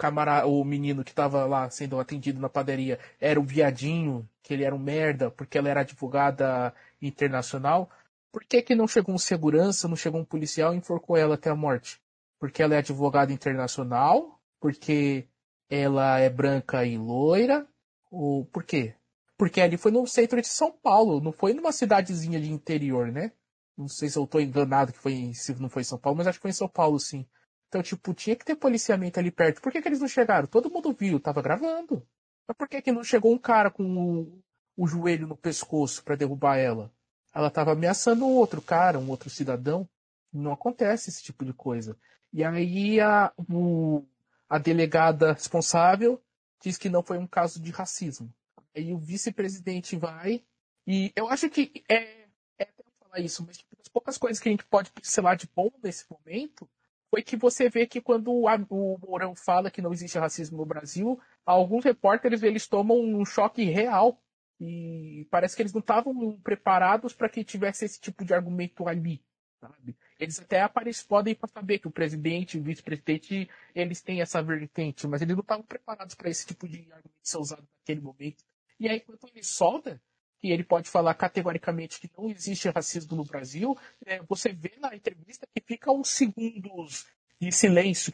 [0.45, 4.73] o menino que estava lá sendo atendido na padaria era um viadinho, que ele era
[4.75, 7.89] um merda, porque ela era advogada internacional?
[8.38, 11.49] Por que, que não chegou um segurança, não chegou um policial e enforcou ela até
[11.49, 11.99] a morte?
[12.38, 14.39] Porque ela é advogada internacional?
[14.59, 15.27] Porque
[15.67, 17.67] ela é branca e loira?
[18.11, 18.93] Ou por quê?
[19.35, 23.31] Porque ali foi no centro de São Paulo, não foi numa cidadezinha de interior, né?
[23.75, 26.27] Não sei se eu estou enganado que foi se não foi em São Paulo, mas
[26.27, 27.25] acho que foi em São Paulo, sim.
[27.69, 29.63] Então, tipo, tinha que ter policiamento ali perto.
[29.63, 30.45] Por que, que eles não chegaram?
[30.47, 32.07] Todo mundo viu, tava gravando.
[32.47, 34.43] Mas por que, que não chegou um cara com o,
[34.77, 36.95] o joelho no pescoço para derrubar ela?
[37.34, 39.88] Ela estava ameaçando outro cara, um outro cidadão.
[40.32, 41.97] Não acontece esse tipo de coisa.
[42.34, 44.05] E aí a, o,
[44.49, 46.21] a delegada responsável
[46.61, 48.34] diz que não foi um caso de racismo.
[48.75, 50.43] Aí o vice-presidente vai
[50.86, 52.28] e eu acho que é,
[52.59, 55.49] é até falar isso, mas tipo, as poucas coisas que a gente pode pincelar de
[55.55, 56.69] bom nesse momento
[57.09, 60.65] foi que você vê que quando o, o Mourão fala que não existe racismo no
[60.65, 64.21] Brasil, alguns repórteres eles tomam um choque real
[64.59, 69.23] e parece que eles não estavam preparados para que tivesse esse tipo de argumento ali,
[69.59, 69.95] sabe?
[70.19, 75.07] eles até aparecem, podem para saber que o presidente o vice-presidente, eles têm essa vertente,
[75.07, 78.43] mas eles não estavam preparados para esse tipo de argumento ser usado naquele momento.
[78.79, 80.01] E aí, quando ele solta,
[80.39, 84.95] que ele pode falar categoricamente que não existe racismo no Brasil, é, você vê na
[84.95, 87.07] entrevista que fica uns segundos
[87.39, 88.13] de silêncio.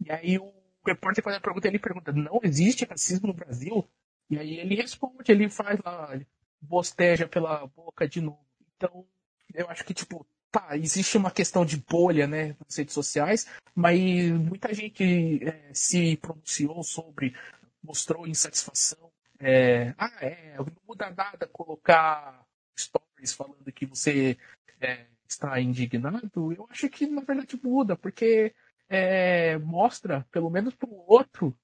[0.00, 0.52] E aí o
[0.86, 3.88] repórter faz a pergunta, ele pergunta, não existe racismo no Brasil?
[4.30, 6.18] E aí ele responde, ele faz lá,
[6.60, 8.46] bosteja pela boca de novo.
[8.76, 9.04] Então,
[9.52, 13.98] eu acho que, tipo, tá, existe uma questão de bolha, né, nas redes sociais, mas
[14.32, 17.34] muita gente é, se pronunciou sobre,
[17.82, 19.10] mostrou insatisfação.
[19.38, 22.44] É, ah, é, não muda nada colocar
[22.78, 24.38] stories falando que você
[24.80, 26.52] é, está indignado.
[26.52, 28.54] Eu acho que, na verdade, muda, porque
[28.88, 31.56] é, mostra, pelo menos para o outro,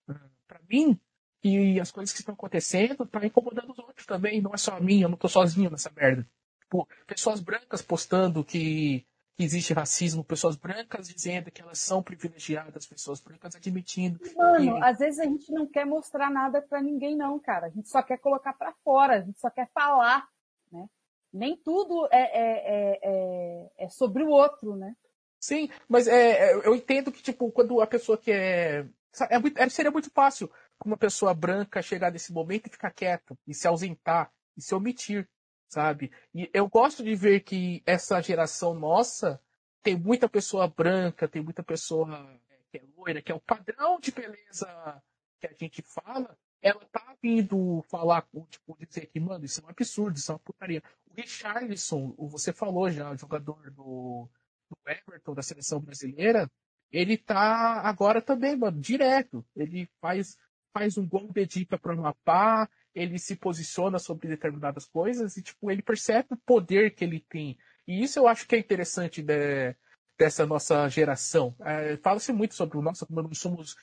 [0.47, 0.99] para mim,
[1.47, 4.81] que as coisas que estão acontecendo tá incomodando os outros também, não é só a
[4.81, 6.27] mim, eu não tô sozinho nessa merda.
[6.61, 9.07] Tipo, pessoas brancas postando que,
[9.39, 14.19] existe racismo, pessoas brancas dizendo que elas são privilegiadas, pessoas brancas admitindo.
[14.35, 14.85] Mano, que...
[14.85, 17.67] às vezes a gente não quer mostrar nada para ninguém, não, cara.
[17.67, 20.27] A gente só quer colocar para fora, a gente só quer falar,
[20.73, 20.89] né?
[21.33, 24.97] Nem tudo é, é, é, é, é sobre o outro, né?
[25.39, 28.87] Sim, mas é, é eu entendo que, tipo, quando a pessoa que é.
[29.31, 30.51] é muito, é, seria muito fácil
[30.85, 35.29] uma pessoa branca chegar nesse momento e ficar quieto, e se ausentar, e se omitir
[35.69, 36.13] sabe?
[36.35, 39.41] E eu gosto de ver que essa geração nossa
[39.83, 44.01] tem muita pessoa branca, tem muita pessoa é, que é loira, que é o padrão
[44.01, 45.03] de beleza
[45.41, 49.69] que a gente fala, ela tá vindo falar, tipo, dizer que, mano, isso é um
[49.69, 50.83] absurdo, isso é uma putaria.
[51.07, 54.29] O Richarlison, você falou já, o jogador do,
[54.69, 56.51] do Everton, da seleção brasileira,
[56.91, 59.45] ele tá agora também, mano, direto.
[59.55, 60.37] Ele faz,
[60.77, 65.43] faz um gol de dica para o Amapá, ele se posiciona sobre determinadas coisas e,
[65.43, 67.57] tipo, ele percebe o poder que ele tem.
[67.89, 69.75] E isso eu acho que é interessante de,
[70.19, 71.57] dessa nossa geração.
[71.61, 73.75] É, Fala-se muito sobre o nosso, como nós somos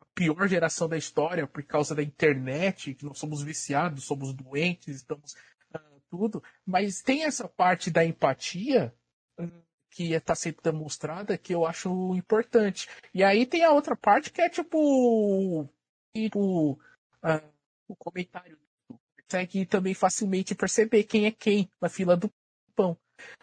[0.00, 4.96] a pior geração da história por causa da internet, que nós somos viciados, somos doentes,
[4.96, 5.34] estamos
[5.72, 6.42] uh, tudo.
[6.66, 8.92] Mas tem essa parte da empatia
[9.38, 9.64] uh,
[9.94, 12.88] que está sendo demonstrada que eu acho importante.
[13.14, 15.68] E aí tem a outra parte que é tipo.
[16.14, 17.52] Tipo uh,
[17.88, 18.58] o comentário.
[19.22, 22.30] Consegue também facilmente perceber quem é quem na fila do
[22.76, 22.96] pão.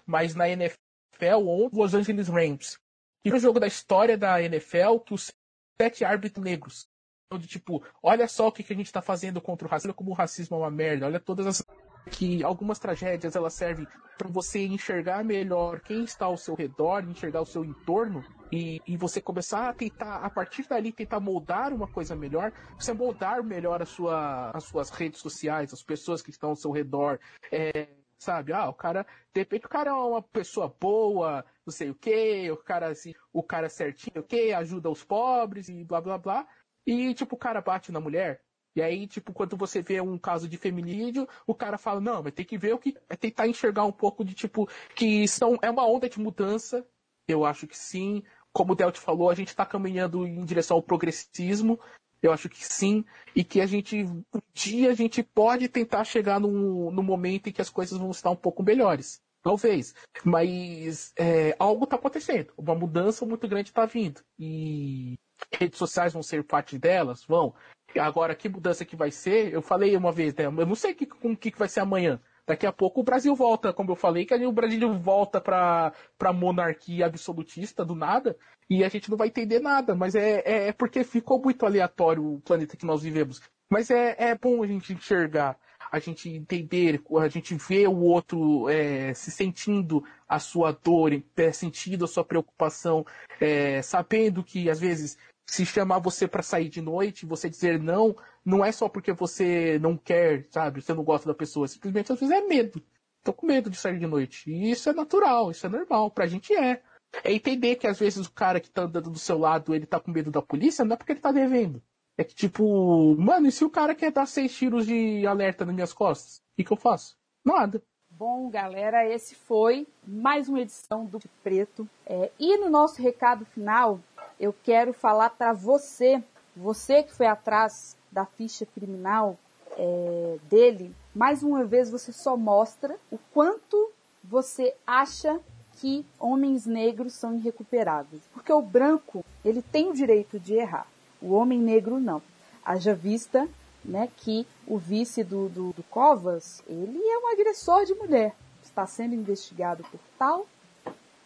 [0.05, 2.79] Mas na NFL, ontem, Los Angeles Rams.
[3.25, 5.31] E o jogo da história da NFL que os
[5.79, 6.87] sete árbitros negros.
[7.33, 10.11] Onde, tipo, olha só o que, que a gente está fazendo contra o racismo, como
[10.11, 11.05] o racismo é uma merda.
[11.05, 11.63] Olha todas as
[12.09, 13.87] que algumas tragédias elas servem
[14.17, 18.97] para você enxergar melhor quem está ao seu redor, enxergar o seu entorno e, e
[18.97, 23.81] você começar a tentar, a partir dali, tentar moldar uma coisa melhor, você moldar melhor
[23.81, 27.19] a sua, as suas redes sociais, as pessoas que estão ao seu redor.
[27.51, 27.87] É,
[28.19, 28.53] sabe?
[28.53, 32.51] Ah, o cara, de repente o cara é uma pessoa boa, não sei o que,
[32.51, 36.47] o cara assim, o cara certinho, o que, ajuda os pobres e blá blá blá.
[36.85, 38.43] E tipo, o cara bate na mulher.
[38.75, 42.33] E aí, tipo, quando você vê um caso de feminicídio, o cara fala, não, mas
[42.33, 42.95] tem que ver o que.
[43.09, 46.85] É tentar enxergar um pouco de tipo, que são, é uma onda de mudança.
[47.27, 48.23] Eu acho que sim.
[48.53, 51.79] Como o Delt falou, a gente está caminhando em direção ao progressismo.
[52.21, 53.03] Eu acho que sim.
[53.35, 57.51] E que a gente, um dia, a gente pode tentar chegar no, no momento em
[57.51, 59.21] que as coisas vão estar um pouco melhores.
[59.41, 59.95] Talvez.
[60.23, 62.53] Mas é, algo está acontecendo.
[62.57, 64.21] Uma mudança muito grande está vindo.
[64.37, 65.17] E
[65.51, 67.23] redes sociais vão ser parte delas?
[67.23, 67.53] Vão.
[67.99, 69.53] Agora, que mudança que vai ser?
[69.53, 70.45] Eu falei uma vez, né?
[70.45, 72.19] Eu não sei que, como que vai ser amanhã.
[72.45, 76.33] Daqui a pouco o Brasil volta, como eu falei, que o Brasil volta para a
[76.33, 78.35] monarquia absolutista do nada
[78.69, 79.95] e a gente não vai entender nada.
[79.95, 83.41] Mas é, é, é, porque ficou muito aleatório o planeta que nós vivemos.
[83.69, 85.57] Mas é, é bom a gente enxergar,
[85.91, 91.51] a gente entender, a gente ver o outro é, se sentindo a sua dor, é,
[91.53, 93.05] sentindo a sua preocupação,
[93.39, 98.15] é, sabendo que às vezes se chamar você para sair de noite, você dizer não,
[98.45, 100.81] não é só porque você não quer, sabe?
[100.81, 101.67] Você não gosta da pessoa.
[101.67, 102.81] Simplesmente às vezes é medo.
[103.23, 104.49] Tô com medo de sair de noite.
[104.49, 106.09] E isso é natural, isso é normal.
[106.09, 106.81] Pra gente é.
[107.23, 109.99] É entender que às vezes o cara que tá andando do seu lado, ele tá
[109.99, 111.83] com medo da polícia, não é porque ele tá devendo.
[112.17, 115.75] É que tipo, mano, e se o cara quer dar seis tiros de alerta nas
[115.75, 116.37] minhas costas?
[116.37, 117.17] O que, que eu faço?
[117.43, 117.81] Nada.
[118.09, 121.89] Bom, galera, esse foi mais uma edição do Preto.
[122.05, 123.99] É, e no nosso recado final,
[124.41, 126.21] eu quero falar para você,
[126.55, 129.37] você que foi atrás da ficha criminal
[129.77, 133.91] é, dele, mais uma vez você só mostra o quanto
[134.23, 135.39] você acha
[135.75, 138.23] que homens negros são irrecuperáveis.
[138.33, 140.87] Porque o branco, ele tem o direito de errar.
[141.21, 142.21] O homem negro não.
[142.65, 143.47] Haja vista
[143.85, 148.35] né, que o vice do, do, do Covas, ele é um agressor de mulher.
[148.63, 150.47] Está sendo investigado por tal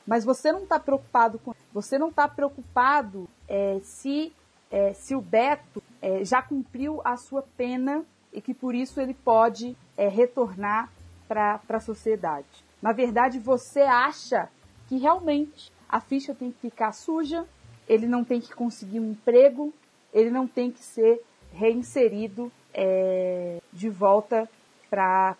[0.06, 1.55] Mas você não está preocupado com.
[1.76, 4.32] Você não está preocupado é, se,
[4.72, 9.14] é, se o Beto é, já cumpriu a sua pena e que por isso ele
[9.14, 10.90] pode é, retornar
[11.28, 12.48] para a sociedade.
[12.82, 14.48] Na verdade, você acha
[14.88, 17.46] que realmente a ficha tem que ficar suja,
[17.90, 19.74] ele não tem que conseguir um emprego,
[20.14, 21.22] ele não tem que ser
[21.52, 24.50] reinserido é, de volta
[24.90, 25.36] para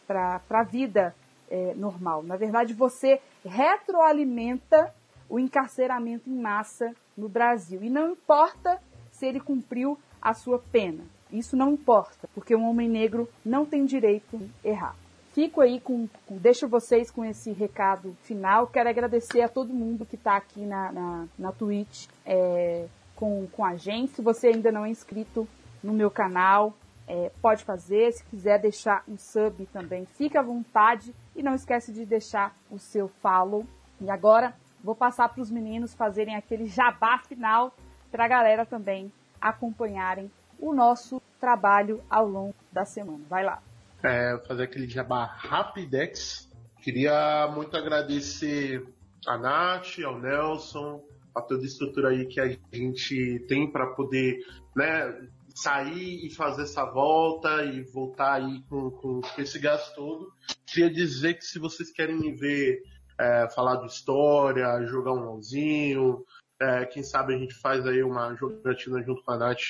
[0.50, 1.16] a vida
[1.50, 2.24] é, normal.
[2.24, 4.94] Na verdade, você retroalimenta
[5.30, 7.84] o encarceramento em massa no Brasil.
[7.84, 8.80] E não importa
[9.12, 11.04] se ele cumpriu a sua pena.
[11.32, 14.96] Isso não importa, porque um homem negro não tem direito a errar.
[15.36, 18.68] Fico aí com, com deixo vocês com esse recado final.
[18.68, 22.88] Quero agradecer a todo mundo que está aqui na, na, na Twitch é,
[23.18, 24.14] com, com a gente.
[24.14, 25.46] Se você ainda não é inscrito
[25.84, 26.74] no meu canal,
[27.06, 28.14] é, pode fazer.
[28.14, 31.14] Se quiser deixar um sub também, fique à vontade.
[31.36, 33.66] E não esquece de deixar o seu follow.
[34.00, 37.76] E agora vou passar para os meninos fazerem aquele jabá final
[38.12, 43.24] para a galera também acompanharem o nosso trabalho ao longo da semana.
[43.28, 43.62] Vai lá.
[44.04, 46.48] É, fazer aquele jabá rapidex.
[46.82, 48.86] Queria muito agradecer
[49.28, 51.04] a Nath, ao Nelson,
[51.34, 54.38] a toda a estrutura aí que a gente tem para poder
[54.76, 60.32] né, sair e fazer essa volta e voltar aí com, com, esse gasto todo.
[60.68, 62.84] Queria dizer que se vocês querem me ver
[63.18, 66.26] é, falar de história, jogar um LOLzinho,
[66.62, 69.62] é, quem sabe a gente faz aí uma jogatina junto com a Nath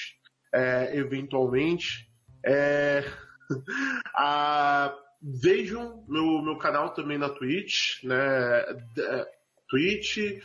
[0.54, 2.10] é, eventualmente.
[2.46, 3.04] É,
[4.16, 8.60] a, vejam meu, meu canal também na Twitch, né?
[8.98, 9.32] É,
[9.68, 10.42] twitch.tv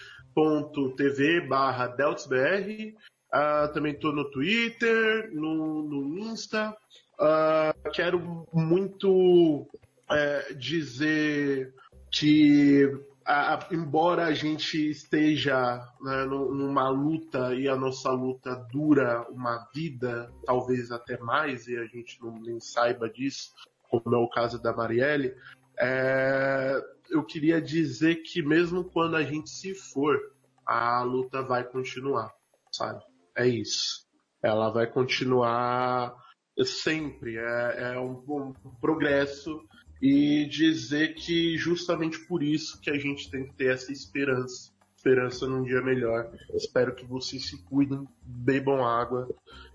[1.43, 2.95] barra deltsbr
[3.33, 6.77] Uh, também estou no Twitter, no, no Insta.
[7.15, 9.69] Uh, quero muito
[10.11, 11.73] é, dizer
[12.11, 12.89] que,
[13.71, 20.91] embora a gente esteja né, numa luta e a nossa luta dura uma vida, talvez
[20.91, 23.53] até mais, e a gente não nem saiba disso,
[23.89, 25.35] como é o caso da Marielle,
[25.79, 26.81] é,
[27.11, 30.19] eu queria dizer que mesmo quando a gente se for,
[30.67, 32.31] a luta vai continuar,
[32.71, 33.03] sabe?
[33.37, 34.07] é isso.
[34.43, 36.15] Ela vai continuar
[36.65, 39.63] sempre, é, é um, um, progresso
[40.01, 45.47] e dizer que justamente por isso que a gente tem que ter essa esperança, esperança
[45.47, 46.31] num dia melhor.
[46.55, 49.29] Espero que vocês se cuidem, bebam água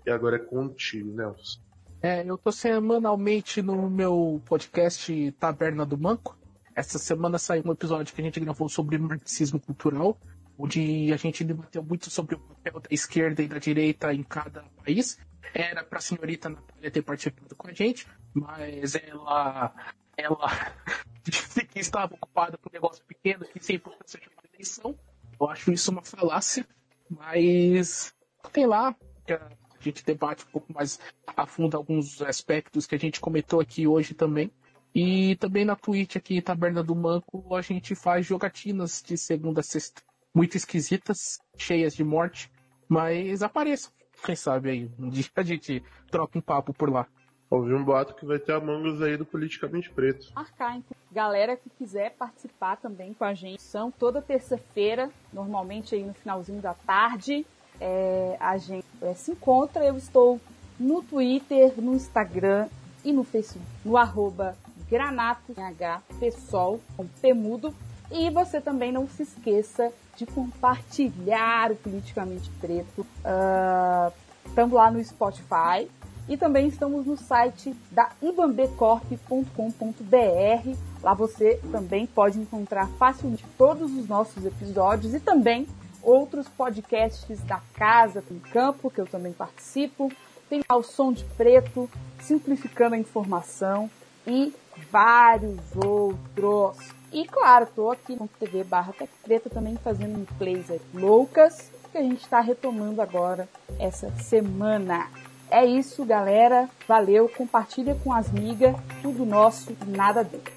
[0.04, 1.60] e agora é contigo, Nelson.
[2.02, 6.36] É, eu tô semanalmente no meu podcast Taberna do Manco.
[6.74, 10.18] Essa semana saiu um episódio que a gente gravou sobre marxismo cultural
[10.58, 14.62] onde a gente debateu muito sobre o papel da esquerda e da direita em cada
[14.84, 15.18] país.
[15.54, 19.74] Era para a senhorita Natália ter participado com a gente, mas ela
[20.16, 20.48] ela
[21.22, 24.98] disse que estava ocupada com um negócio pequeno que sem importância de uma eleição.
[25.38, 26.66] Eu acho isso uma falácia,
[27.10, 28.14] mas
[28.52, 28.94] tem lá
[29.26, 29.48] que a
[29.80, 34.14] gente debate um pouco mais a fundo alguns aspectos que a gente comentou aqui hoje
[34.14, 34.50] também.
[34.94, 39.62] E também na Twitch aqui, Taberna do Manco, a gente faz jogatinas de segunda a
[39.62, 40.00] sexta
[40.34, 42.50] muito esquisitas, cheias de morte,
[42.88, 43.90] mas apareçam.
[44.24, 47.06] Quem sabe aí, um dia a gente troca um papo por lá.
[47.48, 50.32] Ouvi um boato que vai ter a Mangas aí do Politicamente Preto.
[50.34, 50.96] Marcar, então.
[51.12, 56.60] Galera que quiser participar também com a gente, são toda terça-feira, normalmente aí no finalzinho
[56.60, 57.46] da tarde,
[57.80, 59.84] é, a gente é, se encontra.
[59.84, 60.40] Eu estou
[60.78, 62.68] no Twitter, no Instagram
[63.04, 64.56] e no Facebook, no arroba
[64.90, 67.72] granato, H, pessoal, com Pemudo.
[68.10, 73.02] E você também não se esqueça de compartilhar o Politicamente Preto.
[73.02, 74.12] Uh,
[74.46, 75.88] estamos lá no Spotify
[76.28, 80.76] e também estamos no site da ibambecorp.com.br.
[81.02, 85.66] Lá você também pode encontrar facilmente todos os nossos episódios e também
[86.02, 90.12] outros podcasts da Casa com Campo, que eu também participo.
[90.48, 91.90] Tem ao Som de Preto,
[92.20, 93.90] Simplificando a Informação
[94.26, 94.54] e
[94.90, 96.76] vários outros.
[97.12, 98.92] E claro, tô aqui no TV barra
[99.22, 103.48] Preta também fazendo plays loucas que a gente está retomando agora
[103.78, 105.08] essa semana.
[105.50, 106.68] É isso, galera.
[106.88, 107.28] Valeu.
[107.28, 108.74] Compartilha com as migas.
[109.02, 110.55] Tudo nosso, nada dele.